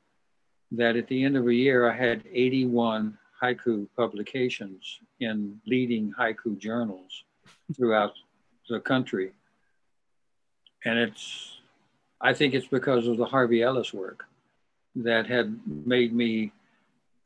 that 0.73 0.97
at 0.97 1.09
the 1.09 1.25
end 1.25 1.37
of 1.37 1.47
a 1.47 1.55
year 1.55 1.91
I 1.91 1.97
had 1.97 2.25
81 2.31 3.17
haiku 3.43 3.87
publications 3.97 5.01
in 5.21 5.61
leading 5.67 6.13
haiku 6.19 6.59
journals 6.59 7.25
throughout 7.77 8.13
the 8.69 8.81
country. 8.81 9.33
And 10.85 10.99
it's 10.99 11.61
I 12.25 12.33
think 12.33 12.55
it's 12.55 12.67
because 12.67 13.07
of 13.07 13.19
the 13.19 13.27
Harvey 13.27 13.63
Ellis 13.63 13.93
work 13.93 14.25
that 14.97 15.27
had 15.27 15.61
made 15.67 16.15
me 16.15 16.53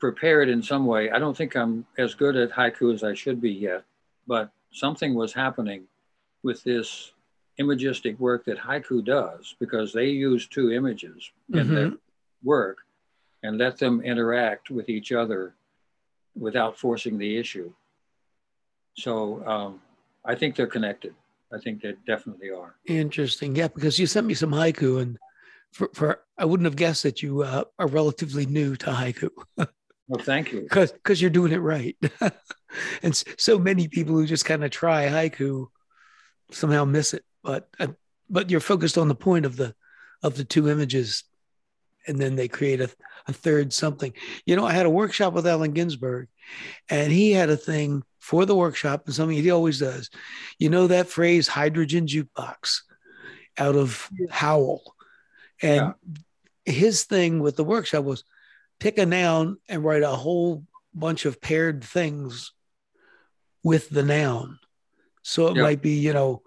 prepared 0.01 0.49
in 0.49 0.61
some 0.61 0.87
way. 0.87 1.11
I 1.11 1.21
don't 1.21 1.37
think 1.37 1.55
I'm 1.55 1.87
as 1.97 2.15
good 2.15 2.35
at 2.35 2.51
haiku 2.51 2.93
as 2.93 3.05
I 3.05 3.15
should 3.15 3.41
be 3.41 3.53
yet, 3.53 3.85
but 4.27 4.51
something 4.73 5.15
was 5.15 5.33
happening 5.33 5.85
with 6.43 6.65
this 6.65 7.13
imagistic 7.59 8.19
work 8.19 8.45
that 8.47 8.59
haiku 8.59 9.05
does 9.05 9.55
because 9.61 9.93
they 9.93 10.07
use 10.07 10.49
two 10.49 10.73
images 10.73 11.31
in 11.53 11.59
mm-hmm. 11.61 11.75
their 11.75 11.93
work 12.43 12.79
and 13.45 13.57
let 13.57 13.79
them 13.79 14.01
interact 14.01 14.69
with 14.69 14.89
each 14.89 15.13
other 15.13 15.55
without 16.37 16.77
forcing 16.77 17.19
the 17.19 17.37
issue. 17.37 17.73
So 18.95 19.47
um, 19.47 19.81
I 20.25 20.35
think 20.35 20.57
they're 20.57 20.67
connected. 20.67 21.15
I 21.53 21.59
think 21.59 21.83
they 21.83 21.95
definitely 22.07 22.51
are. 22.51 22.77
Interesting. 22.87 23.57
Yeah, 23.57 23.69
because 23.69 23.99
you 23.99 24.07
sent 24.07 24.27
me 24.27 24.35
some 24.35 24.53
haiku, 24.53 25.01
and 25.01 25.19
for, 25.73 25.91
for 25.95 26.21
I 26.37 26.45
wouldn't 26.45 26.67
have 26.67 26.77
guessed 26.77 27.03
that 27.05 27.23
you 27.23 27.43
uh, 27.43 27.65
are 27.79 27.87
relatively 27.87 28.47
new 28.47 28.77
to 28.77 28.87
haiku. 28.87 29.31
well, 29.57 30.23
thank 30.23 30.53
you. 30.53 30.63
Because 30.63 31.21
you're 31.21 31.31
doing 31.31 31.53
it 31.53 31.59
right, 31.59 31.97
and 33.03 33.25
so 33.39 33.59
many 33.59 33.89
people 33.89 34.15
who 34.15 34.27
just 34.27 34.45
kind 34.45 34.65
of 34.65 34.71
try 34.71 35.07
haiku 35.07 35.67
somehow 36.51 36.85
miss 36.85 37.15
it. 37.15 37.25
But 37.43 37.69
uh, 37.81 37.89
but 38.29 38.51
you're 38.51 38.61
focused 38.61 38.99
on 38.99 39.09
the 39.09 39.15
point 39.15 39.47
of 39.47 39.57
the 39.57 39.75
of 40.23 40.37
the 40.37 40.45
two 40.45 40.69
images, 40.69 41.25
and 42.07 42.19
then 42.19 42.37
they 42.37 42.49
create 42.49 42.81
a, 42.81 42.91
a 43.27 43.33
third 43.33 43.73
something. 43.73 44.13
You 44.45 44.57
know, 44.57 44.67
I 44.67 44.73
had 44.73 44.87
a 44.87 44.91
workshop 44.91 45.33
with 45.33 45.47
Allen 45.47 45.73
Ginsberg, 45.73 46.29
and 46.91 47.11
he 47.11 47.33
had 47.33 47.49
a 47.49 47.57
thing 47.57 48.03
for 48.29 48.45
the 48.45 48.55
workshop 48.55 49.05
and 49.07 49.15
something 49.15 49.39
he 49.39 49.51
always 49.51 49.79
does. 49.79 50.11
You 50.59 50.69
know 50.69 50.89
that 50.89 51.09
phrase 51.09 51.49
hydrogen 51.49 52.07
jukebox 52.07 52.83
out 53.57 53.75
of 53.75 54.07
Howl. 54.29 54.83
And 55.63 55.95
yeah. 56.67 56.73
his 56.75 57.05
thing 57.05 57.41
with 57.41 57.57
the 57.57 57.65
workshop 57.65 58.05
was 58.05 58.25
pick 58.81 58.99
a 58.99 59.07
noun 59.07 59.57
and 59.67 59.83
write 59.83 60.03
a 60.03 60.11
whole 60.11 60.63
bunch 60.93 61.25
of 61.25 61.41
paired 61.41 61.83
things 61.83 62.53
with 63.65 63.89
the 63.89 64.03
noun. 64.03 64.59
So 65.23 65.47
it 65.47 65.57
yeah. 65.57 65.63
might 65.63 65.81
be, 65.81 65.95
you 65.95 66.13
know, 66.13 66.43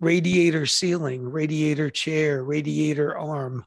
radiator 0.00 0.64
ceiling, 0.64 1.30
radiator 1.30 1.90
chair, 1.90 2.42
radiator 2.42 3.18
arm. 3.18 3.66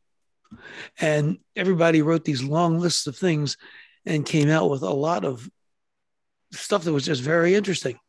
And 1.00 1.38
everybody 1.56 2.02
wrote 2.02 2.26
these 2.26 2.42
long 2.42 2.80
lists 2.80 3.06
of 3.06 3.16
things 3.16 3.56
and 4.04 4.26
came 4.26 4.50
out 4.50 4.72
with 4.72 4.82
a 4.82 4.90
lot 4.90 5.24
of 5.26 5.48
stuff 6.56 6.84
that 6.84 6.94
was 6.94 7.06
just 7.06 7.22
very 7.22 7.56
interesting 7.56 8.00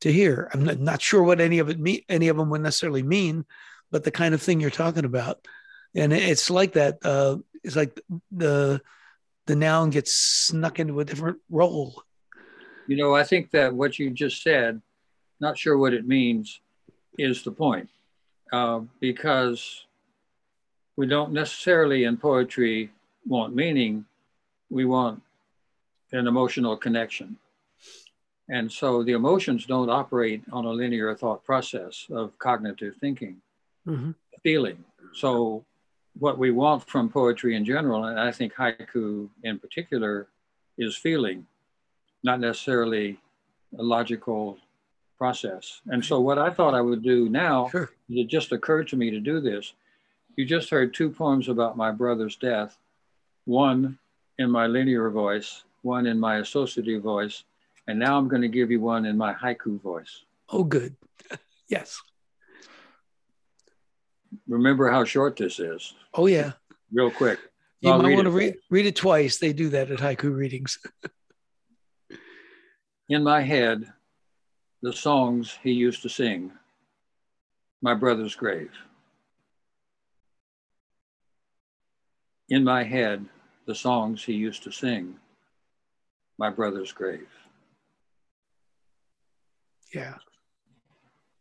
to 0.00 0.12
hear. 0.12 0.50
I'm 0.52 0.84
not, 0.84 1.02
sure 1.02 1.22
what 1.22 1.40
any 1.40 1.58
of 1.58 1.68
it 1.68 1.78
mean, 1.78 2.02
any 2.08 2.28
of 2.28 2.36
them 2.36 2.50
would 2.50 2.60
necessarily 2.60 3.02
mean, 3.02 3.44
but 3.90 4.04
the 4.04 4.10
kind 4.10 4.34
of 4.34 4.42
thing 4.42 4.60
you're 4.60 4.70
talking 4.70 5.04
about, 5.04 5.46
and 5.94 6.12
it's 6.12 6.50
like 6.50 6.74
that. 6.74 6.98
Uh, 7.02 7.38
it's 7.64 7.76
like 7.76 8.00
the 8.30 8.80
the 9.46 9.56
noun 9.56 9.90
gets 9.90 10.12
snuck 10.14 10.78
into 10.78 11.00
a 11.00 11.04
different 11.04 11.38
role. 11.50 12.02
You 12.86 12.96
know, 12.96 13.14
I 13.14 13.24
think 13.24 13.50
that 13.52 13.74
what 13.74 13.98
you 13.98 14.10
just 14.10 14.42
said, 14.42 14.80
not 15.40 15.58
sure 15.58 15.76
what 15.76 15.94
it 15.94 16.06
means, 16.06 16.60
is 17.18 17.42
the 17.42 17.50
point, 17.50 17.88
uh, 18.52 18.80
because 19.00 19.86
we 20.96 21.06
don't 21.06 21.32
necessarily 21.32 22.04
in 22.04 22.16
poetry 22.16 22.90
want 23.26 23.54
meaning, 23.54 24.04
we 24.70 24.84
want 24.84 25.22
an 26.12 26.26
emotional 26.26 26.76
connection. 26.76 27.36
And 28.48 28.70
so 28.70 29.02
the 29.02 29.12
emotions 29.12 29.66
don't 29.66 29.90
operate 29.90 30.42
on 30.52 30.64
a 30.64 30.70
linear 30.70 31.14
thought 31.14 31.44
process 31.44 32.06
of 32.10 32.38
cognitive 32.38 32.96
thinking, 32.96 33.36
mm-hmm. 33.86 34.12
feeling. 34.42 34.84
So 35.12 35.64
what 36.18 36.38
we 36.38 36.50
want 36.50 36.88
from 36.88 37.08
poetry 37.10 37.56
in 37.56 37.64
general, 37.64 38.04
and 38.04 38.18
I 38.18 38.32
think 38.32 38.54
haiku 38.54 39.28
in 39.42 39.58
particular, 39.58 40.28
is 40.78 40.96
feeling, 40.96 41.46
not 42.22 42.40
necessarily 42.40 43.18
a 43.78 43.82
logical 43.82 44.58
process. 45.18 45.82
And 45.88 46.02
so 46.04 46.20
what 46.20 46.38
I 46.38 46.50
thought 46.50 46.74
I 46.74 46.80
would 46.80 47.02
do 47.02 47.28
now, 47.28 47.68
sure. 47.68 47.90
it 48.08 48.28
just 48.28 48.52
occurred 48.52 48.88
to 48.88 48.96
me 48.96 49.10
to 49.10 49.20
do 49.20 49.40
this. 49.40 49.74
You 50.36 50.44
just 50.44 50.70
heard 50.70 50.94
two 50.94 51.10
poems 51.10 51.48
about 51.48 51.76
my 51.76 51.90
brother's 51.90 52.36
death, 52.36 52.78
one 53.44 53.98
in 54.38 54.50
my 54.50 54.66
linear 54.66 55.10
voice, 55.10 55.64
one 55.82 56.06
in 56.06 56.18
my 56.18 56.36
associative 56.36 57.02
voice, 57.02 57.44
and 57.88 57.98
now 57.98 58.18
I'm 58.18 58.28
going 58.28 58.42
to 58.42 58.48
give 58.48 58.70
you 58.70 58.80
one 58.80 59.06
in 59.06 59.16
my 59.16 59.32
haiku 59.32 59.80
voice. 59.80 60.22
Oh, 60.50 60.62
good. 60.62 60.94
yes. 61.68 61.98
Remember 64.46 64.90
how 64.90 65.04
short 65.04 65.36
this 65.36 65.58
is. 65.58 65.94
Oh, 66.12 66.26
yeah. 66.26 66.52
Real 66.92 67.10
quick. 67.10 67.38
You 67.80 67.90
I'll 67.90 68.02
might 68.02 68.14
want 68.14 68.26
to 68.26 68.30
read, 68.30 68.56
read 68.70 68.84
it 68.84 68.94
twice. 68.94 69.38
They 69.38 69.54
do 69.54 69.70
that 69.70 69.90
at 69.90 70.00
haiku 70.00 70.36
readings. 70.36 70.78
in 73.08 73.24
my 73.24 73.40
head, 73.40 73.90
the 74.82 74.92
songs 74.92 75.56
he 75.62 75.72
used 75.72 76.02
to 76.02 76.10
sing, 76.10 76.52
My 77.80 77.94
Brother's 77.94 78.36
Grave. 78.36 78.70
In 82.50 82.64
my 82.64 82.82
head, 82.82 83.24
the 83.66 83.74
songs 83.74 84.22
he 84.22 84.34
used 84.34 84.62
to 84.64 84.72
sing, 84.72 85.16
My 86.38 86.50
Brother's 86.50 86.92
Grave. 86.92 87.28
Yeah. 89.94 90.14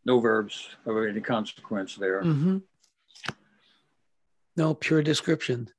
No 0.06 0.20
verbs 0.20 0.70
of 0.86 0.98
any 0.98 1.22
consequence 1.22 1.96
there. 1.96 2.24
Mm-hmm. 2.24 2.60
No, 4.56 4.74
pure 4.74 5.04
description. 5.04 5.70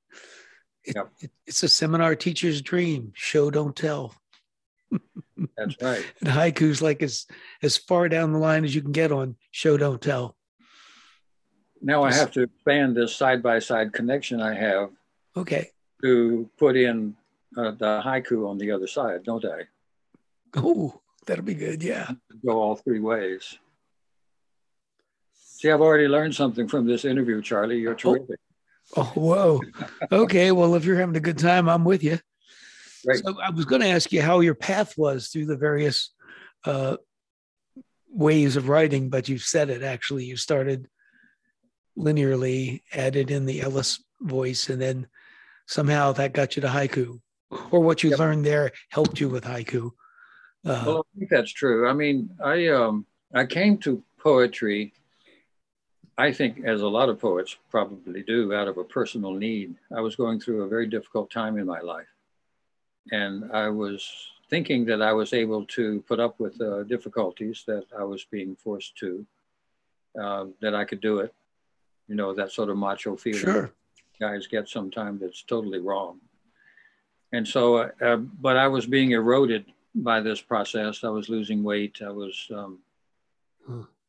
It, 0.85 0.96
yep. 0.96 1.11
it, 1.20 1.31
it's 1.46 1.62
a 1.62 1.68
seminar 1.68 2.14
teacher's 2.14 2.62
dream. 2.62 3.12
Show, 3.14 3.50
don't 3.50 3.74
tell. 3.74 4.14
That's 5.57 5.76
right. 5.83 6.04
and 6.20 6.31
haiku's 6.31 6.81
like 6.81 7.02
as 7.02 7.26
as 7.62 7.76
far 7.76 8.09
down 8.09 8.33
the 8.33 8.38
line 8.38 8.64
as 8.64 8.74
you 8.74 8.83
can 8.83 8.92
get 8.92 9.12
on 9.12 9.37
show, 9.50 9.76
don't 9.76 10.00
tell. 10.00 10.37
Now 11.81 12.02
I 12.02 12.12
have 12.12 12.33
to 12.33 12.42
expand 12.42 12.96
this 12.96 13.14
side 13.14 13.42
by 13.42 13.59
side 13.59 13.92
connection 13.92 14.40
I 14.40 14.54
have. 14.54 14.90
Okay. 15.37 15.70
To 16.02 16.48
put 16.59 16.76
in 16.76 17.14
uh, 17.57 17.72
the 17.72 18.02
haiku 18.04 18.48
on 18.48 18.59
the 18.59 18.72
other 18.72 18.87
side, 18.87 19.24
don't 19.24 19.44
I? 19.44 19.62
Oh, 20.57 21.00
That'll 21.29 21.45
be 21.45 21.55
good. 21.55 21.83
Yeah. 21.83 22.11
Go 22.45 22.59
all 22.59 22.75
three 22.75 23.01
ways. 23.01 23.59
See, 25.35 25.71
I've 25.71 25.83
already 25.83 26.09
learned 26.09 26.35
something 26.35 26.67
from 26.67 26.87
this 26.87 27.05
interview, 27.05 27.43
Charlie. 27.43 27.79
You're 27.79 27.93
oh. 27.93 27.97
terrific. 27.97 28.41
Oh, 28.97 29.12
oh 29.14 29.21
whoa. 29.21 29.61
okay. 30.11 30.53
Well, 30.53 30.75
if 30.75 30.87
you're 30.87 30.97
having 30.97 31.17
a 31.17 31.21
good 31.21 31.37
time, 31.37 31.69
I'm 31.69 31.85
with 31.85 32.03
you. 32.03 32.19
Right. 33.07 33.19
So 33.19 33.38
I 33.43 33.51
was 33.51 33.67
going 33.67 33.83
to 33.83 33.88
ask 33.88 34.11
you 34.11 34.23
how 34.23 34.41
your 34.41 34.55
path 34.55 34.97
was 34.97 35.29
through 35.29 35.45
the 35.45 35.59
various 35.59 36.14
uh, 36.64 36.97
ways 38.11 38.57
of 38.57 38.71
writing, 38.71 39.11
but 39.11 39.29
you 39.29 39.37
said 39.37 39.69
it 39.69 39.83
actually. 39.83 40.25
You 40.25 40.38
started 40.38 40.88
linearly, 41.97 42.81
added 42.95 43.31
in 43.31 43.45
the 43.45 43.61
Ellis 43.61 44.03
voice, 44.23 44.71
and 44.71 44.81
then 44.81 45.07
somehow 45.67 46.12
that 46.12 46.33
got 46.33 46.57
you 46.57 46.62
to 46.62 46.69
haiku, 46.69 47.21
or 47.71 47.81
what 47.81 48.03
you 48.03 48.11
yep. 48.11 48.19
learned 48.19 48.47
there 48.47 48.73
helped 48.88 49.21
you 49.21 49.29
with 49.29 49.45
haiku. 49.45 49.91
Uh, 50.64 50.83
well, 50.87 51.07
I 51.14 51.18
think 51.18 51.31
that's 51.31 51.53
true. 51.53 51.88
I 51.88 51.92
mean, 51.92 52.31
I 52.42 52.68
um, 52.68 53.07
I 53.35 53.47
came 53.47 53.79
to 53.79 54.03
poetry. 54.18 54.92
I 56.16 56.33
think, 56.33 56.64
as 56.64 56.81
a 56.81 56.88
lot 56.88 57.09
of 57.09 57.21
poets 57.21 57.57
probably 57.71 58.25
do, 58.25 58.53
out 58.53 58.66
of 58.66 58.77
a 58.77 58.83
personal 58.83 59.33
need. 59.33 59.77
I 59.97 60.01
was 60.01 60.16
going 60.16 60.40
through 60.40 60.62
a 60.62 60.68
very 60.68 60.88
difficult 60.88 61.31
time 61.31 61.59
in 61.59 61.66
my 61.66 61.81
life, 61.81 62.12
and 63.12 63.53
I 63.53 63.68
was 63.68 64.05
thinking 64.51 64.85
that 64.87 65.01
I 65.01 65.12
was 65.12 65.33
able 65.33 65.64
to 65.66 66.03
put 66.09 66.18
up 66.18 66.40
with 66.40 66.61
uh, 66.61 66.83
difficulties 66.85 67.62
that 67.66 67.85
I 67.97 68.03
was 68.03 68.25
being 68.25 68.57
forced 68.57 68.97
to. 68.97 69.25
Uh, 70.21 70.47
that 70.61 70.75
I 70.75 70.85
could 70.85 71.01
do 71.01 71.21
it. 71.21 71.33
You 72.09 72.16
know, 72.16 72.35
that 72.35 72.51
sort 72.51 72.71
of 72.71 72.77
macho 72.77 73.14
feeling 73.16 73.40
sure. 73.40 73.73
guys 74.18 74.49
get 74.49 74.68
sometimes 74.68 75.21
that's 75.21 75.42
totally 75.42 75.79
wrong. 75.79 76.18
And 77.33 77.47
so, 77.47 77.77
uh, 77.77 77.90
uh 78.01 78.16
but 78.16 78.57
I 78.57 78.66
was 78.66 78.87
being 78.87 79.12
eroded 79.12 79.66
by 80.03 80.21
this 80.21 80.41
process. 80.41 81.05
I 81.05 81.09
was 81.09 81.29
losing 81.29 81.63
weight. 81.63 82.01
I 82.05 82.11
was, 82.11 82.49
um. 82.55 82.79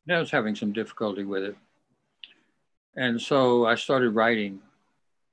I 0.08 0.18
was 0.18 0.30
having 0.30 0.56
some 0.56 0.72
difficulty 0.72 1.24
with 1.24 1.42
it. 1.42 1.56
And 2.96 3.20
so 3.20 3.66
I 3.66 3.74
started 3.74 4.10
writing. 4.10 4.60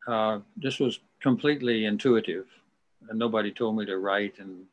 Uh, 0.07 0.39
this 0.55 0.79
was 0.79 0.99
completely 1.21 1.85
intuitive. 1.85 2.45
And 3.09 3.17
nobody 3.17 3.51
told 3.51 3.77
me 3.77 3.85
to 3.85 3.97
write, 3.97 4.35
and 4.39 4.65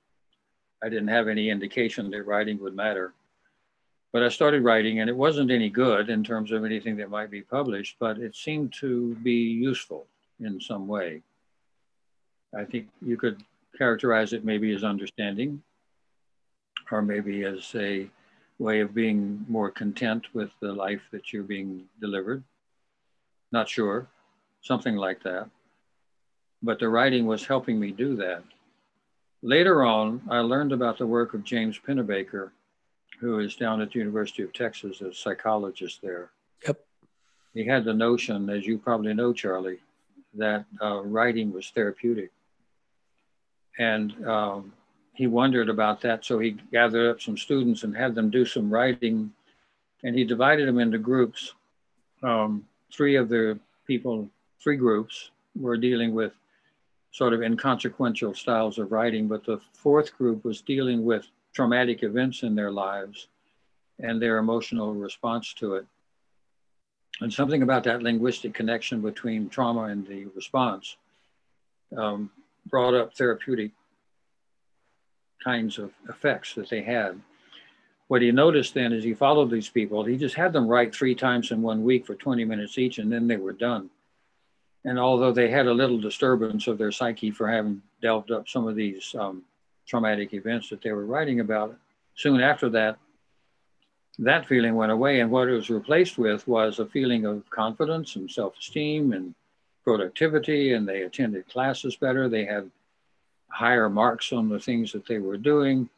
I 0.83 0.88
didn't 0.88 1.09
have 1.09 1.29
any 1.29 1.51
indication 1.51 2.11
that 2.11 2.27
writing 2.27 2.59
would 2.61 2.75
matter. 2.75 3.14
But 4.12 4.23
I 4.23 4.29
started 4.29 4.62
writing, 4.62 5.01
and 5.01 5.09
it 5.09 5.16
wasn't 5.16 5.51
any 5.51 5.70
good 5.70 6.11
in 6.11 6.23
terms 6.23 6.53
of 6.53 6.64
anything 6.64 6.97
that 6.97 7.11
might 7.11 7.31
be 7.31 7.42
published, 7.42 7.97
but 7.99 8.18
it 8.18 8.37
seemed 8.37 8.73
to 8.81 9.14
be 9.23 9.33
useful 9.33 10.07
in 10.40 10.61
some 10.61 10.87
way. 10.87 11.23
I 12.57 12.64
think 12.64 12.88
you 13.01 13.16
could 13.16 13.42
characterize 13.79 14.33
it 14.33 14.44
maybe 14.44 14.73
as 14.75 14.85
understanding, 14.85 15.62
or 16.90 17.03
maybe 17.03 17.44
as 17.44 17.75
a 17.75 18.09
way 18.59 18.81
of 18.81 18.94
being 18.94 19.44
more 19.49 19.70
content 19.70 20.27
with 20.33 20.51
the 20.61 20.73
life 20.73 21.03
that 21.11 21.33
you're 21.33 21.42
being 21.42 21.85
delivered. 22.01 22.42
Not 23.53 23.68
sure, 23.68 24.09
something 24.62 24.97
like 24.97 25.23
that. 25.23 25.49
But 26.62 26.79
the 26.79 26.88
writing 26.88 27.27
was 27.27 27.47
helping 27.47 27.79
me 27.79 27.90
do 27.90 28.16
that. 28.16 28.42
Later 29.42 29.85
on, 29.85 30.23
I 30.31 30.38
learned 30.38 30.73
about 30.73 30.99
the 30.99 31.07
work 31.07 31.35
of 31.35 31.44
James 31.44 31.79
Pennebaker, 31.79 32.51
who 33.20 33.40
is 33.40 33.57
down 33.57 33.81
at 33.81 33.92
the 33.92 33.99
University 33.99 34.42
of 34.42 34.53
Texas, 34.53 35.01
a 35.03 35.12
psychologist 35.12 36.01
there. 36.03 36.31
Yep. 36.66 36.81
He 37.53 37.66
had 37.66 37.85
the 37.85 37.92
notion, 37.92 38.49
as 38.49 38.66
you 38.66 38.79
probably 38.79 39.12
know, 39.12 39.33
Charlie, 39.33 39.81
that 40.35 40.64
uh, 40.81 41.03
writing 41.03 41.53
was 41.53 41.70
therapeutic 41.70 42.31
and 43.79 44.27
um, 44.27 44.73
he 45.14 45.27
wondered 45.27 45.68
about 45.68 46.00
that. 46.03 46.24
So 46.24 46.38
he 46.38 46.57
gathered 46.72 47.11
up 47.11 47.22
some 47.22 47.38
students 47.38 47.85
and 47.85 47.96
had 47.96 48.14
them 48.14 48.31
do 48.31 48.44
some 48.44 48.70
writing. 48.70 49.33
And 50.03 50.14
he 50.14 50.24
divided 50.24 50.68
them 50.68 50.79
into 50.79 50.98
groups. 50.98 51.55
Um, 52.22 52.66
three 52.92 53.16
of 53.16 53.29
the 53.29 53.59
people, 53.87 54.29
three 54.62 54.77
groups, 54.77 55.31
were 55.57 55.77
dealing 55.77 56.14
with 56.14 56.33
sort 57.12 57.33
of 57.33 57.42
inconsequential 57.42 58.35
styles 58.35 58.79
of 58.79 58.90
writing, 58.90 59.29
but 59.29 59.44
the 59.44 59.61
fourth 59.72 60.16
group 60.18 60.44
was 60.44 60.61
dealing 60.61 61.05
with 61.05 61.24
traumatic 61.55 62.03
events 62.03 62.42
in 62.42 62.57
their 62.57 62.72
lives 62.72 63.29
and 64.00 64.20
their 64.20 64.38
emotional 64.38 64.92
response 64.94 65.55
to 65.55 65.77
it. 65.77 65.87
And 67.20 67.33
something 67.33 67.62
about 67.62 67.85
that 67.85 68.03
linguistic 68.03 68.53
connection 68.53 69.00
between 69.00 69.48
trauma 69.48 69.85
and 69.85 70.05
the 70.05 70.24
response 70.35 70.96
um, 71.96 72.31
brought 72.66 72.94
up 72.94 73.14
therapeutic 73.14 73.70
kinds 75.44 75.78
of 75.78 75.92
effects 76.09 76.54
that 76.54 76.70
they 76.70 76.83
had. 76.83 77.20
What 78.09 78.22
he 78.22 78.33
noticed 78.33 78.74
then 78.74 78.92
is 78.92 79.04
he 79.04 79.14
followed 79.14 79.50
these 79.50 79.68
people, 79.68 80.04
he 80.04 80.16
just 80.16 80.35
had 80.35 80.52
them 80.52 80.66
write 80.66 80.94
three 80.94 81.14
times 81.14 81.50
in 81.50 81.62
one 81.62 81.85
week 81.85 82.07
for 82.07 82.14
20 82.14 82.44
minutes 82.44 82.78
each, 82.78 82.98
and 82.98 83.12
then 83.12 83.26
they 83.26 83.37
were 83.37 83.52
done. 83.52 83.90
And 84.85 84.98
although 84.98 85.33
they 85.33 85.50
had 85.50 85.66
a 85.66 85.72
little 85.72 85.98
disturbance 85.98 86.66
of 86.66 86.76
their 86.76 86.92
psyche 86.92 87.30
for 87.30 87.48
having 87.48 87.80
delved 88.02 88.30
up 88.30 88.48
some 88.48 88.68
of 88.68 88.76
these 88.76 89.14
um, 89.18 89.42
traumatic 89.87 90.35
events 90.35 90.68
that 90.68 90.83
they 90.83 90.92
were 90.92 91.07
writing 91.07 91.40
about, 91.40 91.76
soon 92.14 92.40
after 92.40 92.68
that, 92.70 92.98
that 94.18 94.46
feeling 94.46 94.74
went 94.74 94.92
away. 94.92 95.20
And 95.20 95.30
what 95.30 95.48
it 95.48 95.52
was 95.52 95.70
replaced 95.70 96.18
with 96.18 96.46
was 96.46 96.78
a 96.78 96.87
feeling 96.87 97.24
of 97.24 97.48
confidence 97.50 98.16
and 98.16 98.30
self 98.30 98.59
esteem 98.59 99.12
and 99.12 99.35
productivity. 99.83 100.74
And 100.74 100.87
they 100.87 101.02
attended 101.02 101.48
classes 101.48 101.96
better. 101.96 102.28
They 102.28 102.44
had 102.44 102.70
higher 103.48 103.88
marks 103.88 104.33
on 104.33 104.48
the 104.48 104.59
things 104.59 104.92
that 104.92 105.07
they 105.07 105.18
were 105.18 105.37
doing. 105.37 105.88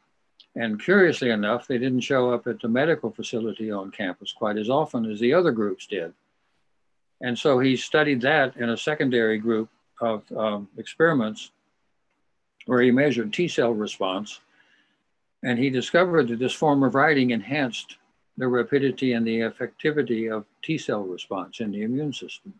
And 0.55 0.83
curiously 0.83 1.31
enough, 1.31 1.67
they 1.67 1.79
didn't 1.79 2.01
show 2.01 2.33
up 2.33 2.47
at 2.47 2.61
the 2.61 2.69
medical 2.69 3.11
facility 3.11 3.71
on 3.71 3.91
campus 3.91 4.33
quite 4.33 4.57
as 4.57 4.71
often 4.71 5.11
as 5.11 5.21
the 5.21 5.35
other 5.35 5.53
groups 5.53 5.87
did. 5.87 6.13
And 7.21 7.39
so 7.39 7.59
he 7.59 7.77
studied 7.77 8.21
that 8.23 8.57
in 8.57 8.71
a 8.71 8.77
secondary 8.77 9.39
group 9.39 9.69
of 10.01 10.31
um, 10.33 10.69
experiments 10.77 11.51
where 12.67 12.83
he 12.83 12.91
measured 12.91 13.33
T 13.33 13.49
cell 13.49 13.73
response. 13.73 14.41
And 15.43 15.59
he 15.59 15.71
discovered 15.71 16.29
that 16.29 16.39
this 16.39 16.53
form 16.53 16.83
of 16.83 16.95
writing 16.95 17.31
enhanced 17.31 17.97
the 18.37 18.49
rapidity 18.49 19.13
and 19.13 19.27
the 19.27 19.41
effectivity 19.41 20.35
of 20.35 20.45
T 20.63 20.77
cell 20.77 21.03
response 21.03 21.61
in 21.61 21.71
the 21.71 21.83
immune 21.83 22.13
system, 22.13 22.55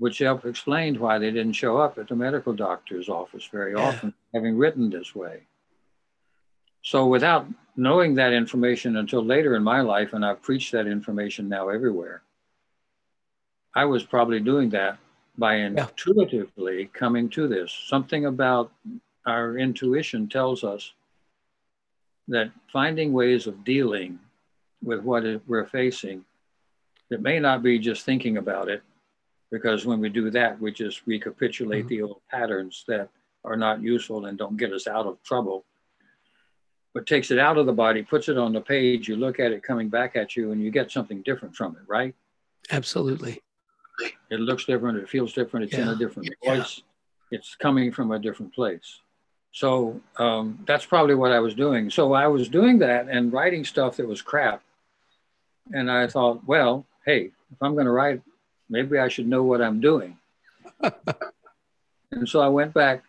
which 0.00 0.16
helped 0.16 0.46
explain 0.46 0.98
why 0.98 1.18
they 1.18 1.30
didn't 1.30 1.52
show 1.52 1.76
up 1.76 1.98
at 1.98 2.08
the 2.08 2.16
medical 2.16 2.54
doctor's 2.54 3.10
office 3.10 3.46
very 3.52 3.74
often, 3.74 4.14
having 4.32 4.56
written 4.56 4.88
this 4.88 5.14
way. 5.14 5.42
So, 6.80 7.06
without 7.06 7.46
knowing 7.76 8.14
that 8.14 8.32
information 8.32 8.96
until 8.96 9.22
later 9.22 9.54
in 9.56 9.62
my 9.62 9.82
life, 9.82 10.14
and 10.14 10.24
I've 10.24 10.40
preached 10.40 10.72
that 10.72 10.86
information 10.86 11.50
now 11.50 11.68
everywhere, 11.68 12.22
I 13.74 13.84
was 13.84 14.02
probably 14.02 14.40
doing 14.40 14.70
that 14.70 14.96
by 15.36 15.56
intuitively 15.56 16.86
coming 16.94 17.28
to 17.30 17.46
this. 17.46 17.70
Something 17.86 18.24
about 18.24 18.72
our 19.26 19.58
intuition 19.58 20.30
tells 20.30 20.64
us 20.64 20.94
that 22.28 22.50
finding 22.72 23.12
ways 23.12 23.46
of 23.46 23.64
dealing 23.64 24.18
with 24.82 25.02
what 25.02 25.24
we're 25.46 25.66
facing, 25.66 26.24
it 27.10 27.20
may 27.20 27.38
not 27.38 27.62
be 27.62 27.78
just 27.78 28.06
thinking 28.06 28.38
about 28.38 28.70
it, 28.70 28.82
because 29.50 29.86
when 29.86 30.00
we 30.00 30.08
do 30.08 30.30
that, 30.30 30.60
we 30.60 30.72
just 30.72 31.06
recapitulate 31.06 31.86
mm-hmm. 31.86 31.88
the 31.88 32.02
old 32.02 32.20
patterns 32.30 32.84
that 32.88 33.08
are 33.44 33.56
not 33.56 33.82
useful 33.82 34.26
and 34.26 34.38
don't 34.38 34.56
get 34.56 34.72
us 34.72 34.86
out 34.86 35.06
of 35.06 35.22
trouble. 35.22 35.64
But 36.92 37.06
takes 37.06 37.30
it 37.30 37.38
out 37.38 37.56
of 37.56 37.66
the 37.66 37.72
body, 37.72 38.02
puts 38.02 38.28
it 38.28 38.36
on 38.36 38.52
the 38.52 38.60
page, 38.60 39.08
you 39.08 39.16
look 39.16 39.38
at 39.38 39.52
it 39.52 39.62
coming 39.62 39.88
back 39.88 40.16
at 40.16 40.34
you, 40.36 40.50
and 40.50 40.60
you 40.60 40.70
get 40.70 40.90
something 40.90 41.22
different 41.22 41.54
from 41.54 41.76
it, 41.76 41.82
right? 41.86 42.14
Absolutely. 42.70 43.40
It 44.30 44.40
looks 44.40 44.64
different. 44.64 44.98
It 44.98 45.08
feels 45.08 45.32
different. 45.32 45.64
It's 45.66 45.74
yeah. 45.74 45.82
in 45.82 45.88
a 45.88 45.96
different 45.96 46.28
voice. 46.44 46.82
Yeah. 47.30 47.38
It's 47.38 47.54
coming 47.54 47.92
from 47.92 48.10
a 48.10 48.18
different 48.18 48.54
place. 48.54 49.00
So 49.52 50.00
um, 50.16 50.60
that's 50.66 50.86
probably 50.86 51.14
what 51.14 51.32
I 51.32 51.40
was 51.40 51.54
doing. 51.54 51.90
So 51.90 52.12
I 52.12 52.26
was 52.26 52.48
doing 52.48 52.78
that 52.80 53.08
and 53.08 53.32
writing 53.32 53.64
stuff 53.64 53.96
that 53.96 54.06
was 54.06 54.22
crap. 54.22 54.62
And 55.72 55.90
I 55.90 56.06
thought, 56.06 56.44
well, 56.46 56.86
hey, 57.04 57.30
if 57.52 57.62
I'm 57.62 57.74
going 57.74 57.86
to 57.86 57.92
write, 57.92 58.22
maybe 58.70 58.98
I 58.98 59.08
should 59.08 59.28
know 59.28 59.42
what 59.42 59.60
I'm 59.60 59.80
doing. 59.80 60.16
and 62.12 62.26
so 62.26 62.40
I 62.40 62.48
went 62.48 62.72
back 62.72 63.02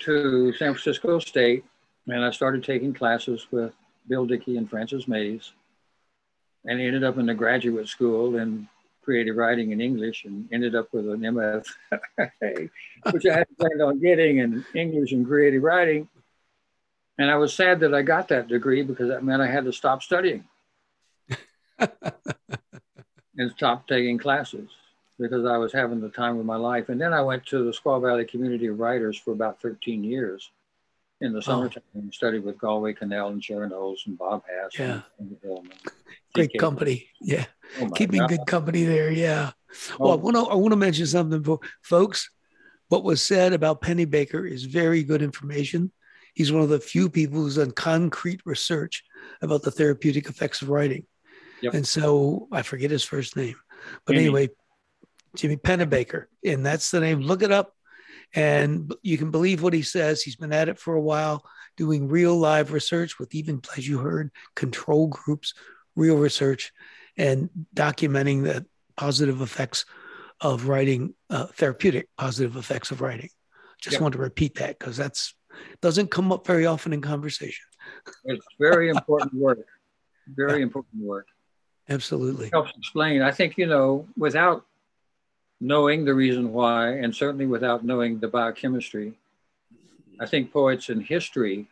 to 0.00 0.52
San 0.54 0.72
Francisco 0.72 1.18
State 1.18 1.64
and 2.08 2.24
I 2.24 2.30
started 2.30 2.64
taking 2.64 2.94
classes 2.94 3.46
with 3.50 3.72
Bill 4.08 4.26
Dickey 4.26 4.56
and 4.56 4.68
Frances 4.68 5.06
Mayes 5.06 5.52
and 6.64 6.80
ended 6.80 7.04
up 7.04 7.18
in 7.18 7.26
the 7.26 7.34
graduate 7.34 7.88
school 7.88 8.36
in 8.36 8.68
creative 9.02 9.36
writing 9.36 9.72
in 9.72 9.80
English 9.82 10.24
and 10.24 10.48
ended 10.50 10.74
up 10.74 10.88
with 10.92 11.08
an 11.10 11.20
MFA, 11.20 12.70
which 13.10 13.26
I 13.26 13.38
had 13.38 13.46
planned 13.58 13.82
on 13.82 14.00
getting 14.00 14.38
in 14.38 14.64
English 14.74 15.12
and 15.12 15.26
creative 15.26 15.62
writing. 15.62 16.08
And 17.18 17.30
I 17.30 17.36
was 17.36 17.54
sad 17.54 17.80
that 17.80 17.94
I 17.94 18.02
got 18.02 18.28
that 18.28 18.48
degree 18.48 18.82
because 18.82 19.08
that 19.08 19.22
meant 19.22 19.42
I 19.42 19.46
had 19.46 19.64
to 19.66 19.72
stop 19.72 20.02
studying 20.02 20.44
and 21.78 23.52
stop 23.54 23.86
taking 23.86 24.18
classes 24.18 24.70
because 25.18 25.46
I 25.46 25.56
was 25.58 25.72
having 25.72 26.00
the 26.00 26.08
time 26.08 26.38
of 26.38 26.46
my 26.46 26.56
life. 26.56 26.88
And 26.88 27.00
then 27.00 27.12
I 27.12 27.22
went 27.22 27.46
to 27.46 27.64
the 27.64 27.70
Squaw 27.70 28.02
Valley 28.02 28.24
Community 28.24 28.66
of 28.66 28.78
Writers 28.78 29.16
for 29.16 29.32
about 29.32 29.60
13 29.62 30.02
years 30.02 30.50
in 31.20 31.32
the 31.32 31.38
oh. 31.38 31.42
summertime 31.42 31.82
oh. 31.94 32.00
and 32.00 32.14
studied 32.14 32.44
with 32.44 32.58
Galway 32.58 32.94
Kinnell 32.94 33.30
and 33.30 33.42
Sharon 33.42 33.72
Olds 33.72 34.04
and 34.06 34.18
Bob 34.18 34.42
Hass. 34.48 34.78
Yeah. 34.78 35.02
And, 35.18 35.36
and 35.42 35.72
Great 36.34 36.58
company. 36.58 37.08
Yeah. 37.20 37.44
Oh 37.80 37.88
Keeping 37.90 38.20
God. 38.20 38.28
good 38.28 38.46
company 38.46 38.84
there. 38.84 39.10
Yeah. 39.10 39.52
Well, 39.98 40.12
I 40.12 40.14
oh. 40.14 40.16
want 40.16 40.36
to 40.36 40.42
I 40.42 40.54
want 40.54 40.72
to 40.72 40.76
mention 40.76 41.06
something, 41.06 41.42
for, 41.42 41.60
folks. 41.82 42.30
What 42.88 43.04
was 43.04 43.22
said 43.22 43.52
about 43.54 43.80
Pennebaker 43.80 44.48
is 44.48 44.64
very 44.64 45.02
good 45.04 45.22
information. 45.22 45.90
He's 46.34 46.52
one 46.52 46.62
of 46.62 46.68
the 46.68 46.80
few 46.80 47.08
people 47.08 47.40
who's 47.40 47.56
done 47.56 47.70
concrete 47.70 48.40
research 48.44 49.02
about 49.40 49.62
the 49.62 49.70
therapeutic 49.70 50.28
effects 50.28 50.60
of 50.62 50.68
writing. 50.68 51.06
Yep. 51.62 51.74
And 51.74 51.86
so 51.86 52.48
I 52.52 52.62
forget 52.62 52.90
his 52.90 53.04
first 53.04 53.36
name, 53.36 53.56
but 54.04 54.16
anyway, 54.16 54.50
Jimmy 55.36 55.56
Pennebaker, 55.56 56.26
and 56.44 56.64
that's 56.64 56.90
the 56.90 57.00
name. 57.00 57.20
Look 57.20 57.42
it 57.42 57.52
up, 57.52 57.74
and 58.34 58.92
you 59.02 59.18
can 59.18 59.30
believe 59.30 59.62
what 59.62 59.72
he 59.72 59.82
says. 59.82 60.22
He's 60.22 60.36
been 60.36 60.52
at 60.52 60.68
it 60.68 60.78
for 60.78 60.94
a 60.94 61.00
while, 61.00 61.44
doing 61.76 62.08
real 62.08 62.36
live 62.36 62.72
research 62.72 63.18
with 63.18 63.34
even, 63.34 63.60
as 63.76 63.86
you 63.86 63.98
heard, 63.98 64.30
control 64.54 65.08
groups, 65.08 65.54
real 65.96 66.16
research, 66.16 66.72
and 67.16 67.50
documenting 67.74 68.44
the 68.44 68.66
positive 68.96 69.40
effects 69.40 69.84
of 70.40 70.68
writing, 70.68 71.14
uh, 71.30 71.46
therapeutic 71.46 72.08
positive 72.16 72.56
effects 72.56 72.90
of 72.90 73.00
writing. 73.00 73.30
Just 73.80 73.94
yep. 73.94 74.02
want 74.02 74.12
to 74.12 74.18
repeat 74.18 74.56
that 74.56 74.78
because 74.78 74.96
that's 74.96 75.34
doesn't 75.80 76.10
come 76.10 76.32
up 76.32 76.46
very 76.46 76.66
often 76.66 76.92
in 76.92 77.00
conversation. 77.00 77.64
It's 78.24 78.46
very 78.58 78.88
important 78.88 79.34
work. 79.34 79.66
Very 80.26 80.58
yeah. 80.58 80.64
important 80.64 81.02
work. 81.02 81.26
Absolutely. 81.88 82.48
Helps 82.52 82.72
explain. 82.76 83.22
I 83.22 83.30
think, 83.30 83.58
you 83.58 83.66
know, 83.66 84.08
without 84.16 84.64
knowing 85.64 86.04
the 86.04 86.12
reason 86.12 86.52
why, 86.52 86.90
and 86.90 87.16
certainly 87.16 87.46
without 87.46 87.86
knowing 87.86 88.18
the 88.18 88.28
biochemistry, 88.28 89.14
I 90.20 90.26
think 90.26 90.52
poets 90.52 90.90
in 90.90 91.00
history, 91.00 91.68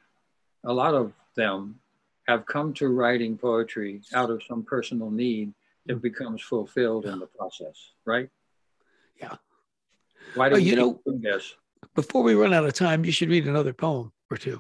a 0.65 0.73
lot 0.73 0.95
of 0.95 1.13
them 1.35 1.79
have 2.27 2.47
come 2.47 2.73
to 2.75 2.89
writing 2.89 3.37
poetry 3.37 4.01
out 4.15 4.31
of 4.31 4.43
some 4.49 4.63
personal 4.63 5.11
need 5.11 5.53
that 5.85 6.01
becomes 6.01 6.41
fulfilled 6.41 7.05
in 7.05 7.19
the 7.19 7.27
process, 7.27 7.91
right? 8.07 8.31
Yeah. 9.21 9.37
Why 10.37 10.49
do 10.49 10.55
well, 10.55 10.63
you 10.63 10.77
know 10.77 11.01
this? 11.05 11.55
Before 11.95 12.23
we 12.23 12.35
run 12.35 12.55
out 12.55 12.65
of 12.65 12.73
time, 12.73 13.05
you 13.05 13.13
should 13.13 13.29
read 13.29 13.47
another 13.47 13.75
poem 13.75 14.11
or 14.31 14.39
two. 14.39 14.59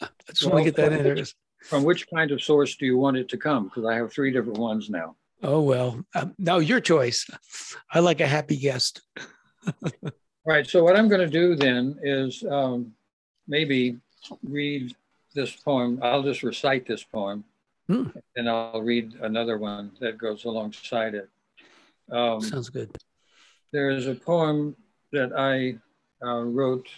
I 0.00 0.08
just 0.28 0.44
well, 0.44 0.54
want 0.54 0.64
to 0.64 0.70
get 0.70 0.76
that 0.76 0.98
in 0.98 1.04
there. 1.04 1.24
From 1.60 1.84
which 1.84 2.08
kind 2.08 2.30
of 2.30 2.42
source 2.42 2.76
do 2.76 2.86
you 2.86 2.96
want 2.96 3.18
it 3.18 3.28
to 3.28 3.36
come? 3.36 3.64
Because 3.64 3.84
I 3.84 3.96
have 3.96 4.10
three 4.10 4.32
different 4.32 4.58
ones 4.58 4.88
now. 4.88 5.16
Oh 5.42 5.60
well, 5.60 6.04
um, 6.14 6.34
now 6.38 6.58
your 6.58 6.80
choice. 6.80 7.28
I 7.92 7.98
like 7.98 8.20
a 8.20 8.26
happy 8.26 8.56
guest. 8.56 9.02
right. 10.46 10.66
So 10.66 10.84
what 10.84 10.96
I'm 10.96 11.08
going 11.08 11.20
to 11.20 11.26
do 11.26 11.56
then 11.56 11.98
is 12.02 12.44
um, 12.48 12.92
maybe 13.48 13.98
read 14.44 14.94
this 15.34 15.54
poem. 15.56 15.98
I'll 16.00 16.22
just 16.22 16.44
recite 16.44 16.86
this 16.86 17.02
poem, 17.02 17.44
hmm. 17.88 18.04
and 18.36 18.48
I'll 18.48 18.82
read 18.82 19.14
another 19.20 19.58
one 19.58 19.90
that 20.00 20.16
goes 20.16 20.44
alongside 20.44 21.14
it. 21.14 21.28
Um, 22.10 22.40
Sounds 22.40 22.68
good. 22.68 22.96
There 23.72 23.90
is 23.90 24.06
a 24.06 24.14
poem 24.14 24.76
that 25.12 25.32
I 25.36 25.78
uh, 26.24 26.42
wrote 26.42 26.88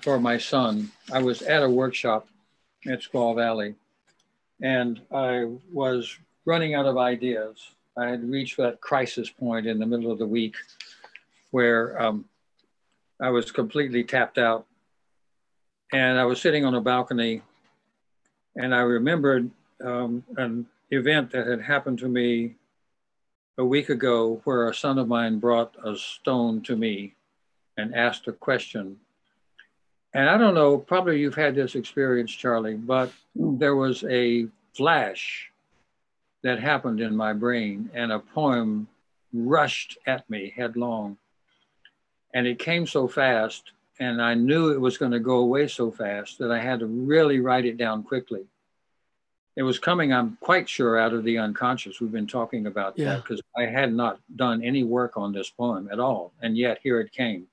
for 0.00 0.18
my 0.18 0.38
son. 0.38 0.90
I 1.12 1.22
was 1.22 1.42
at 1.42 1.62
a 1.62 1.70
workshop 1.70 2.28
at 2.88 3.02
Squaw 3.02 3.36
Valley, 3.36 3.74
and 4.60 5.00
I 5.12 5.44
was 5.70 6.18
running 6.46 6.74
out 6.74 6.86
of 6.86 6.96
ideas. 6.96 7.70
I 7.98 8.08
had 8.08 8.30
reached 8.30 8.56
that 8.58 8.80
crisis 8.80 9.28
point 9.30 9.66
in 9.66 9.78
the 9.78 9.86
middle 9.86 10.12
of 10.12 10.18
the 10.18 10.26
week 10.26 10.56
where 11.50 12.00
um, 12.00 12.24
I 13.20 13.30
was 13.30 13.50
completely 13.50 14.04
tapped 14.04 14.38
out 14.38 14.66
And 15.92 16.18
I 16.18 16.24
was 16.24 16.40
sitting 16.40 16.64
on 16.64 16.74
a 16.74 16.80
balcony, 16.80 17.42
and 18.56 18.74
I 18.74 18.80
remembered 18.80 19.50
um, 19.84 20.24
an 20.36 20.66
event 20.90 21.30
that 21.30 21.46
had 21.46 21.60
happened 21.60 22.00
to 22.00 22.08
me 22.08 22.56
a 23.58 23.64
week 23.64 23.88
ago 23.88 24.40
where 24.44 24.68
a 24.68 24.74
son 24.74 24.98
of 24.98 25.08
mine 25.08 25.38
brought 25.38 25.74
a 25.84 25.96
stone 25.96 26.60
to 26.62 26.76
me 26.76 27.14
and 27.76 27.94
asked 27.94 28.26
a 28.26 28.32
question. 28.32 28.98
And 30.12 30.28
I 30.28 30.38
don't 30.38 30.54
know, 30.54 30.78
probably 30.78 31.20
you've 31.20 31.34
had 31.34 31.54
this 31.54 31.74
experience, 31.74 32.32
Charlie, 32.32 32.74
but 32.74 33.12
there 33.34 33.76
was 33.76 34.04
a 34.04 34.48
flash 34.74 35.50
that 36.46 36.60
happened 36.60 37.00
in 37.00 37.16
my 37.16 37.32
brain 37.32 37.90
and 37.92 38.12
a 38.12 38.20
poem 38.20 38.86
rushed 39.32 39.98
at 40.06 40.28
me 40.30 40.52
headlong. 40.54 41.16
And 42.32 42.46
it 42.46 42.60
came 42.60 42.86
so 42.86 43.08
fast, 43.08 43.72
and 43.98 44.22
I 44.22 44.34
knew 44.34 44.70
it 44.70 44.80
was 44.80 44.96
going 44.96 45.10
to 45.10 45.18
go 45.18 45.38
away 45.38 45.66
so 45.66 45.90
fast 45.90 46.38
that 46.38 46.52
I 46.52 46.60
had 46.60 46.80
to 46.80 46.86
really 46.86 47.40
write 47.40 47.64
it 47.64 47.76
down 47.76 48.04
quickly. 48.04 48.44
It 49.56 49.64
was 49.64 49.80
coming, 49.80 50.12
I'm 50.12 50.38
quite 50.40 50.68
sure, 50.68 50.96
out 50.96 51.14
of 51.14 51.24
the 51.24 51.38
unconscious. 51.38 52.00
We've 52.00 52.12
been 52.12 52.28
talking 52.28 52.66
about 52.66 52.96
yeah. 52.96 53.06
that 53.06 53.22
because 53.24 53.42
I 53.56 53.64
had 53.64 53.92
not 53.92 54.20
done 54.36 54.62
any 54.62 54.84
work 54.84 55.16
on 55.16 55.32
this 55.32 55.50
poem 55.50 55.88
at 55.90 55.98
all. 55.98 56.32
And 56.42 56.56
yet 56.56 56.78
here 56.80 57.00
it 57.00 57.10
came. 57.10 57.48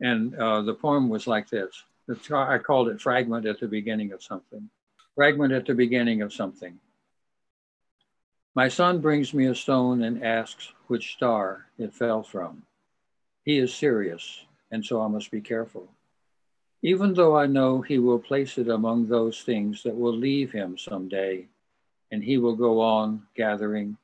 And 0.00 0.34
uh, 0.36 0.62
the 0.62 0.74
poem 0.74 1.10
was 1.10 1.26
like 1.26 1.50
this 1.50 1.84
I 2.32 2.56
called 2.56 2.88
it 2.88 3.02
Fragment 3.02 3.44
at 3.44 3.60
the 3.60 3.68
Beginning 3.68 4.12
of 4.12 4.22
Something. 4.22 4.70
Fragment 5.14 5.52
at 5.52 5.66
the 5.66 5.74
Beginning 5.74 6.22
of 6.22 6.32
Something. 6.32 6.78
My 8.56 8.68
son 8.68 9.00
brings 9.00 9.34
me 9.34 9.46
a 9.46 9.54
stone 9.54 10.00
and 10.04 10.22
asks 10.22 10.72
which 10.86 11.14
star 11.14 11.66
it 11.76 11.92
fell 11.92 12.22
from. 12.22 12.62
He 13.44 13.58
is 13.58 13.74
serious, 13.74 14.44
and 14.70 14.86
so 14.86 15.02
I 15.02 15.08
must 15.08 15.32
be 15.32 15.40
careful. 15.40 15.88
Even 16.80 17.14
though 17.14 17.36
I 17.36 17.46
know 17.46 17.80
he 17.80 17.98
will 17.98 18.20
place 18.20 18.56
it 18.56 18.68
among 18.68 19.08
those 19.08 19.42
things 19.42 19.82
that 19.82 19.96
will 19.96 20.14
leave 20.14 20.52
him 20.52 20.78
someday, 20.78 21.48
and 22.12 22.22
he 22.22 22.38
will 22.38 22.54
go 22.54 22.80
on 22.80 23.26
gathering. 23.34 23.96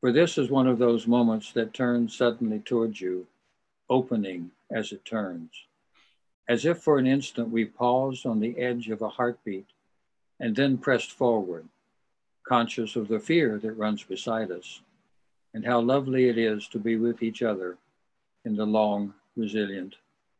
For 0.00 0.12
this 0.12 0.36
is 0.36 0.50
one 0.50 0.66
of 0.66 0.78
those 0.78 1.06
moments 1.06 1.52
that 1.52 1.72
turns 1.72 2.14
suddenly 2.14 2.58
towards 2.58 3.00
you, 3.00 3.26
opening 3.88 4.50
as 4.70 4.92
it 4.92 5.06
turns. 5.06 5.50
As 6.46 6.66
if 6.66 6.82
for 6.82 6.98
an 6.98 7.06
instant 7.06 7.48
we 7.48 7.64
paused 7.64 8.26
on 8.26 8.40
the 8.40 8.58
edge 8.58 8.90
of 8.90 9.00
a 9.00 9.08
heartbeat 9.08 9.66
and 10.38 10.54
then 10.54 10.76
pressed 10.76 11.10
forward 11.10 11.66
conscious 12.46 12.96
of 12.96 13.08
the 13.08 13.18
fear 13.18 13.58
that 13.58 13.72
runs 13.72 14.02
beside 14.02 14.50
us, 14.50 14.80
and 15.54 15.64
how 15.64 15.80
lovely 15.80 16.28
it 16.28 16.38
is 16.38 16.68
to 16.68 16.78
be 16.78 16.96
with 16.96 17.22
each 17.22 17.42
other 17.42 17.76
in 18.44 18.56
the 18.56 18.64
long, 18.64 19.12
resilient 19.36 19.96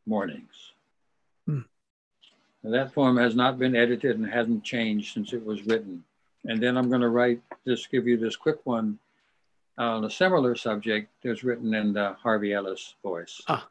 mornings. 0.06 0.72
Hmm. 1.46 1.60
that 2.62 2.94
poem 2.94 3.16
has 3.16 3.34
not 3.34 3.58
been 3.58 3.76
edited 3.76 4.18
and 4.18 4.28
hasn't 4.28 4.64
changed 4.64 5.14
since 5.14 5.32
it 5.32 5.44
was 5.44 5.66
written. 5.66 6.02
And 6.44 6.62
then 6.62 6.76
I'm 6.76 6.88
going 6.88 7.00
to 7.00 7.08
write 7.08 7.40
this, 7.64 7.86
give 7.86 8.06
you 8.06 8.16
this 8.16 8.36
quick 8.36 8.58
one 8.64 8.98
on 9.78 10.04
a 10.04 10.10
similar 10.10 10.54
subject 10.54 11.10
that's 11.22 11.44
written 11.44 11.74
in 11.74 11.92
the 11.92 12.16
Harvey 12.22 12.52
Ellis 12.52 12.94
voice. 13.02 13.40
Ah. 13.48 13.66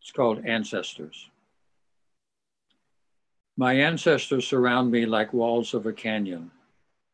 It's 0.00 0.12
called 0.12 0.44
Ancestors. 0.46 1.28
My 3.56 3.74
ancestors 3.74 4.46
surround 4.46 4.90
me 4.90 5.04
like 5.04 5.34
walls 5.34 5.74
of 5.74 5.84
a 5.84 5.92
canyon 5.92 6.50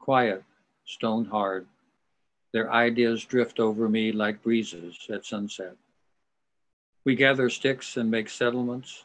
quiet, 0.06 0.44
stone 0.84 1.24
hard. 1.24 1.66
Their 2.52 2.72
ideas 2.72 3.24
drift 3.24 3.58
over 3.58 3.88
me 3.88 4.12
like 4.12 4.40
breezes 4.40 4.96
at 5.12 5.26
sunset. 5.26 5.74
We 7.04 7.16
gather 7.16 7.50
sticks 7.50 7.96
and 7.96 8.08
make 8.08 8.28
settlements. 8.28 9.02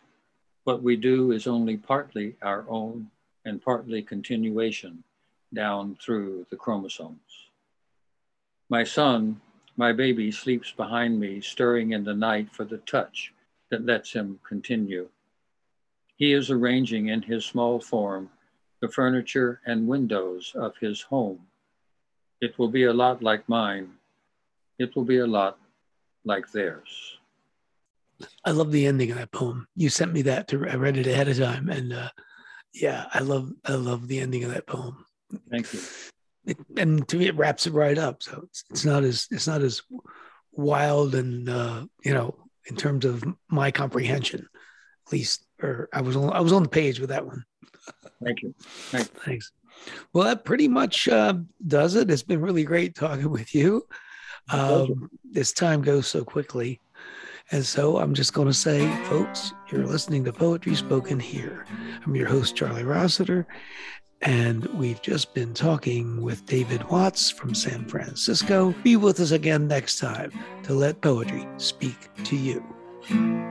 What 0.63 0.83
we 0.83 0.95
do 0.95 1.31
is 1.31 1.47
only 1.47 1.75
partly 1.75 2.35
our 2.43 2.65
own 2.69 3.09
and 3.45 3.59
partly 3.59 4.03
continuation 4.03 5.03
down 5.51 5.97
through 5.99 6.45
the 6.51 6.55
chromosomes. 6.55 7.49
My 8.69 8.83
son, 8.83 9.41
my 9.77 9.93
baby, 9.93 10.31
sleeps 10.31 10.71
behind 10.71 11.19
me, 11.19 11.41
stirring 11.41 11.93
in 11.93 12.03
the 12.03 12.13
night 12.13 12.49
for 12.51 12.63
the 12.63 12.77
touch 12.77 13.33
that 13.71 13.87
lets 13.87 14.13
him 14.13 14.39
continue. 14.47 15.09
He 16.15 16.31
is 16.31 16.51
arranging 16.51 17.07
in 17.07 17.23
his 17.23 17.43
small 17.43 17.79
form 17.79 18.29
the 18.81 18.89
furniture 18.89 19.61
and 19.65 19.87
windows 19.87 20.53
of 20.55 20.73
his 20.81 21.01
home. 21.01 21.39
It 22.41 22.57
will 22.57 22.69
be 22.69 22.85
a 22.85 22.93
lot 22.93 23.21
like 23.21 23.47
mine. 23.47 23.91
It 24.79 24.95
will 24.95 25.05
be 25.05 25.19
a 25.19 25.27
lot 25.27 25.59
like 26.25 26.51
theirs. 26.51 27.17
I 28.45 28.51
love 28.51 28.71
the 28.71 28.85
ending 28.85 29.11
of 29.11 29.17
that 29.17 29.31
poem. 29.31 29.67
You 29.75 29.89
sent 29.89 30.13
me 30.13 30.23
that 30.23 30.47
to 30.49 30.67
I 30.67 30.75
read 30.75 30.97
it 30.97 31.07
ahead 31.07 31.27
of 31.27 31.37
time, 31.37 31.69
and 31.69 31.93
uh, 31.93 32.09
yeah, 32.73 33.05
I 33.13 33.19
love 33.19 33.51
I 33.65 33.73
love 33.73 34.07
the 34.07 34.19
ending 34.19 34.43
of 34.43 34.53
that 34.53 34.67
poem. 34.67 35.05
Thank 35.49 35.73
you. 35.73 35.79
It, 36.45 36.57
and 36.77 37.07
to 37.07 37.17
me, 37.17 37.27
it 37.27 37.35
wraps 37.35 37.67
it 37.67 37.73
right 37.73 37.97
up. 37.97 38.23
So 38.23 38.41
it's, 38.45 38.63
it's 38.69 38.85
not 38.85 39.03
as 39.03 39.27
it's 39.31 39.47
not 39.47 39.61
as 39.61 39.81
wild 40.51 41.15
and 41.15 41.49
uh, 41.49 41.85
you 42.03 42.13
know 42.13 42.35
in 42.67 42.75
terms 42.75 43.05
of 43.05 43.23
my 43.49 43.71
comprehension, 43.71 44.47
at 45.07 45.13
least. 45.13 45.45
Or 45.61 45.89
I 45.93 46.01
was 46.01 46.15
on 46.15 46.31
I 46.31 46.39
was 46.39 46.53
on 46.53 46.63
the 46.63 46.69
page 46.69 46.99
with 46.99 47.09
that 47.09 47.25
one. 47.25 47.43
Thank 48.23 48.41
you. 48.41 48.53
Thanks. 48.59 49.09
Thanks. 49.25 49.51
Well, 50.13 50.25
that 50.25 50.45
pretty 50.45 50.67
much 50.67 51.07
uh, 51.07 51.35
does 51.65 51.95
it. 51.95 52.11
It's 52.11 52.23
been 52.23 52.41
really 52.41 52.63
great 52.63 52.95
talking 52.95 53.29
with 53.29 53.53
you. 53.55 53.83
Um, 54.51 55.09
this 55.23 55.53
time 55.53 55.81
goes 55.81 56.07
so 56.07 56.23
quickly. 56.23 56.79
And 57.51 57.65
so 57.65 57.97
I'm 57.97 58.13
just 58.13 58.33
going 58.33 58.47
to 58.47 58.53
say, 58.53 58.87
folks, 59.05 59.53
you're 59.71 59.85
listening 59.85 60.23
to 60.25 60.33
Poetry 60.33 60.75
Spoken 60.75 61.19
Here. 61.19 61.65
I'm 62.05 62.15
your 62.15 62.27
host, 62.27 62.55
Charlie 62.55 62.83
Rossiter, 62.83 63.45
and 64.21 64.65
we've 64.67 65.01
just 65.01 65.33
been 65.33 65.53
talking 65.53 66.21
with 66.21 66.45
David 66.45 66.83
Watts 66.89 67.29
from 67.29 67.53
San 67.53 67.85
Francisco. 67.85 68.73
Be 68.83 68.95
with 68.95 69.19
us 69.19 69.31
again 69.31 69.67
next 69.67 69.99
time 69.99 70.31
to 70.63 70.73
let 70.73 71.01
poetry 71.01 71.47
speak 71.57 72.09
to 72.23 72.37
you. 72.37 73.50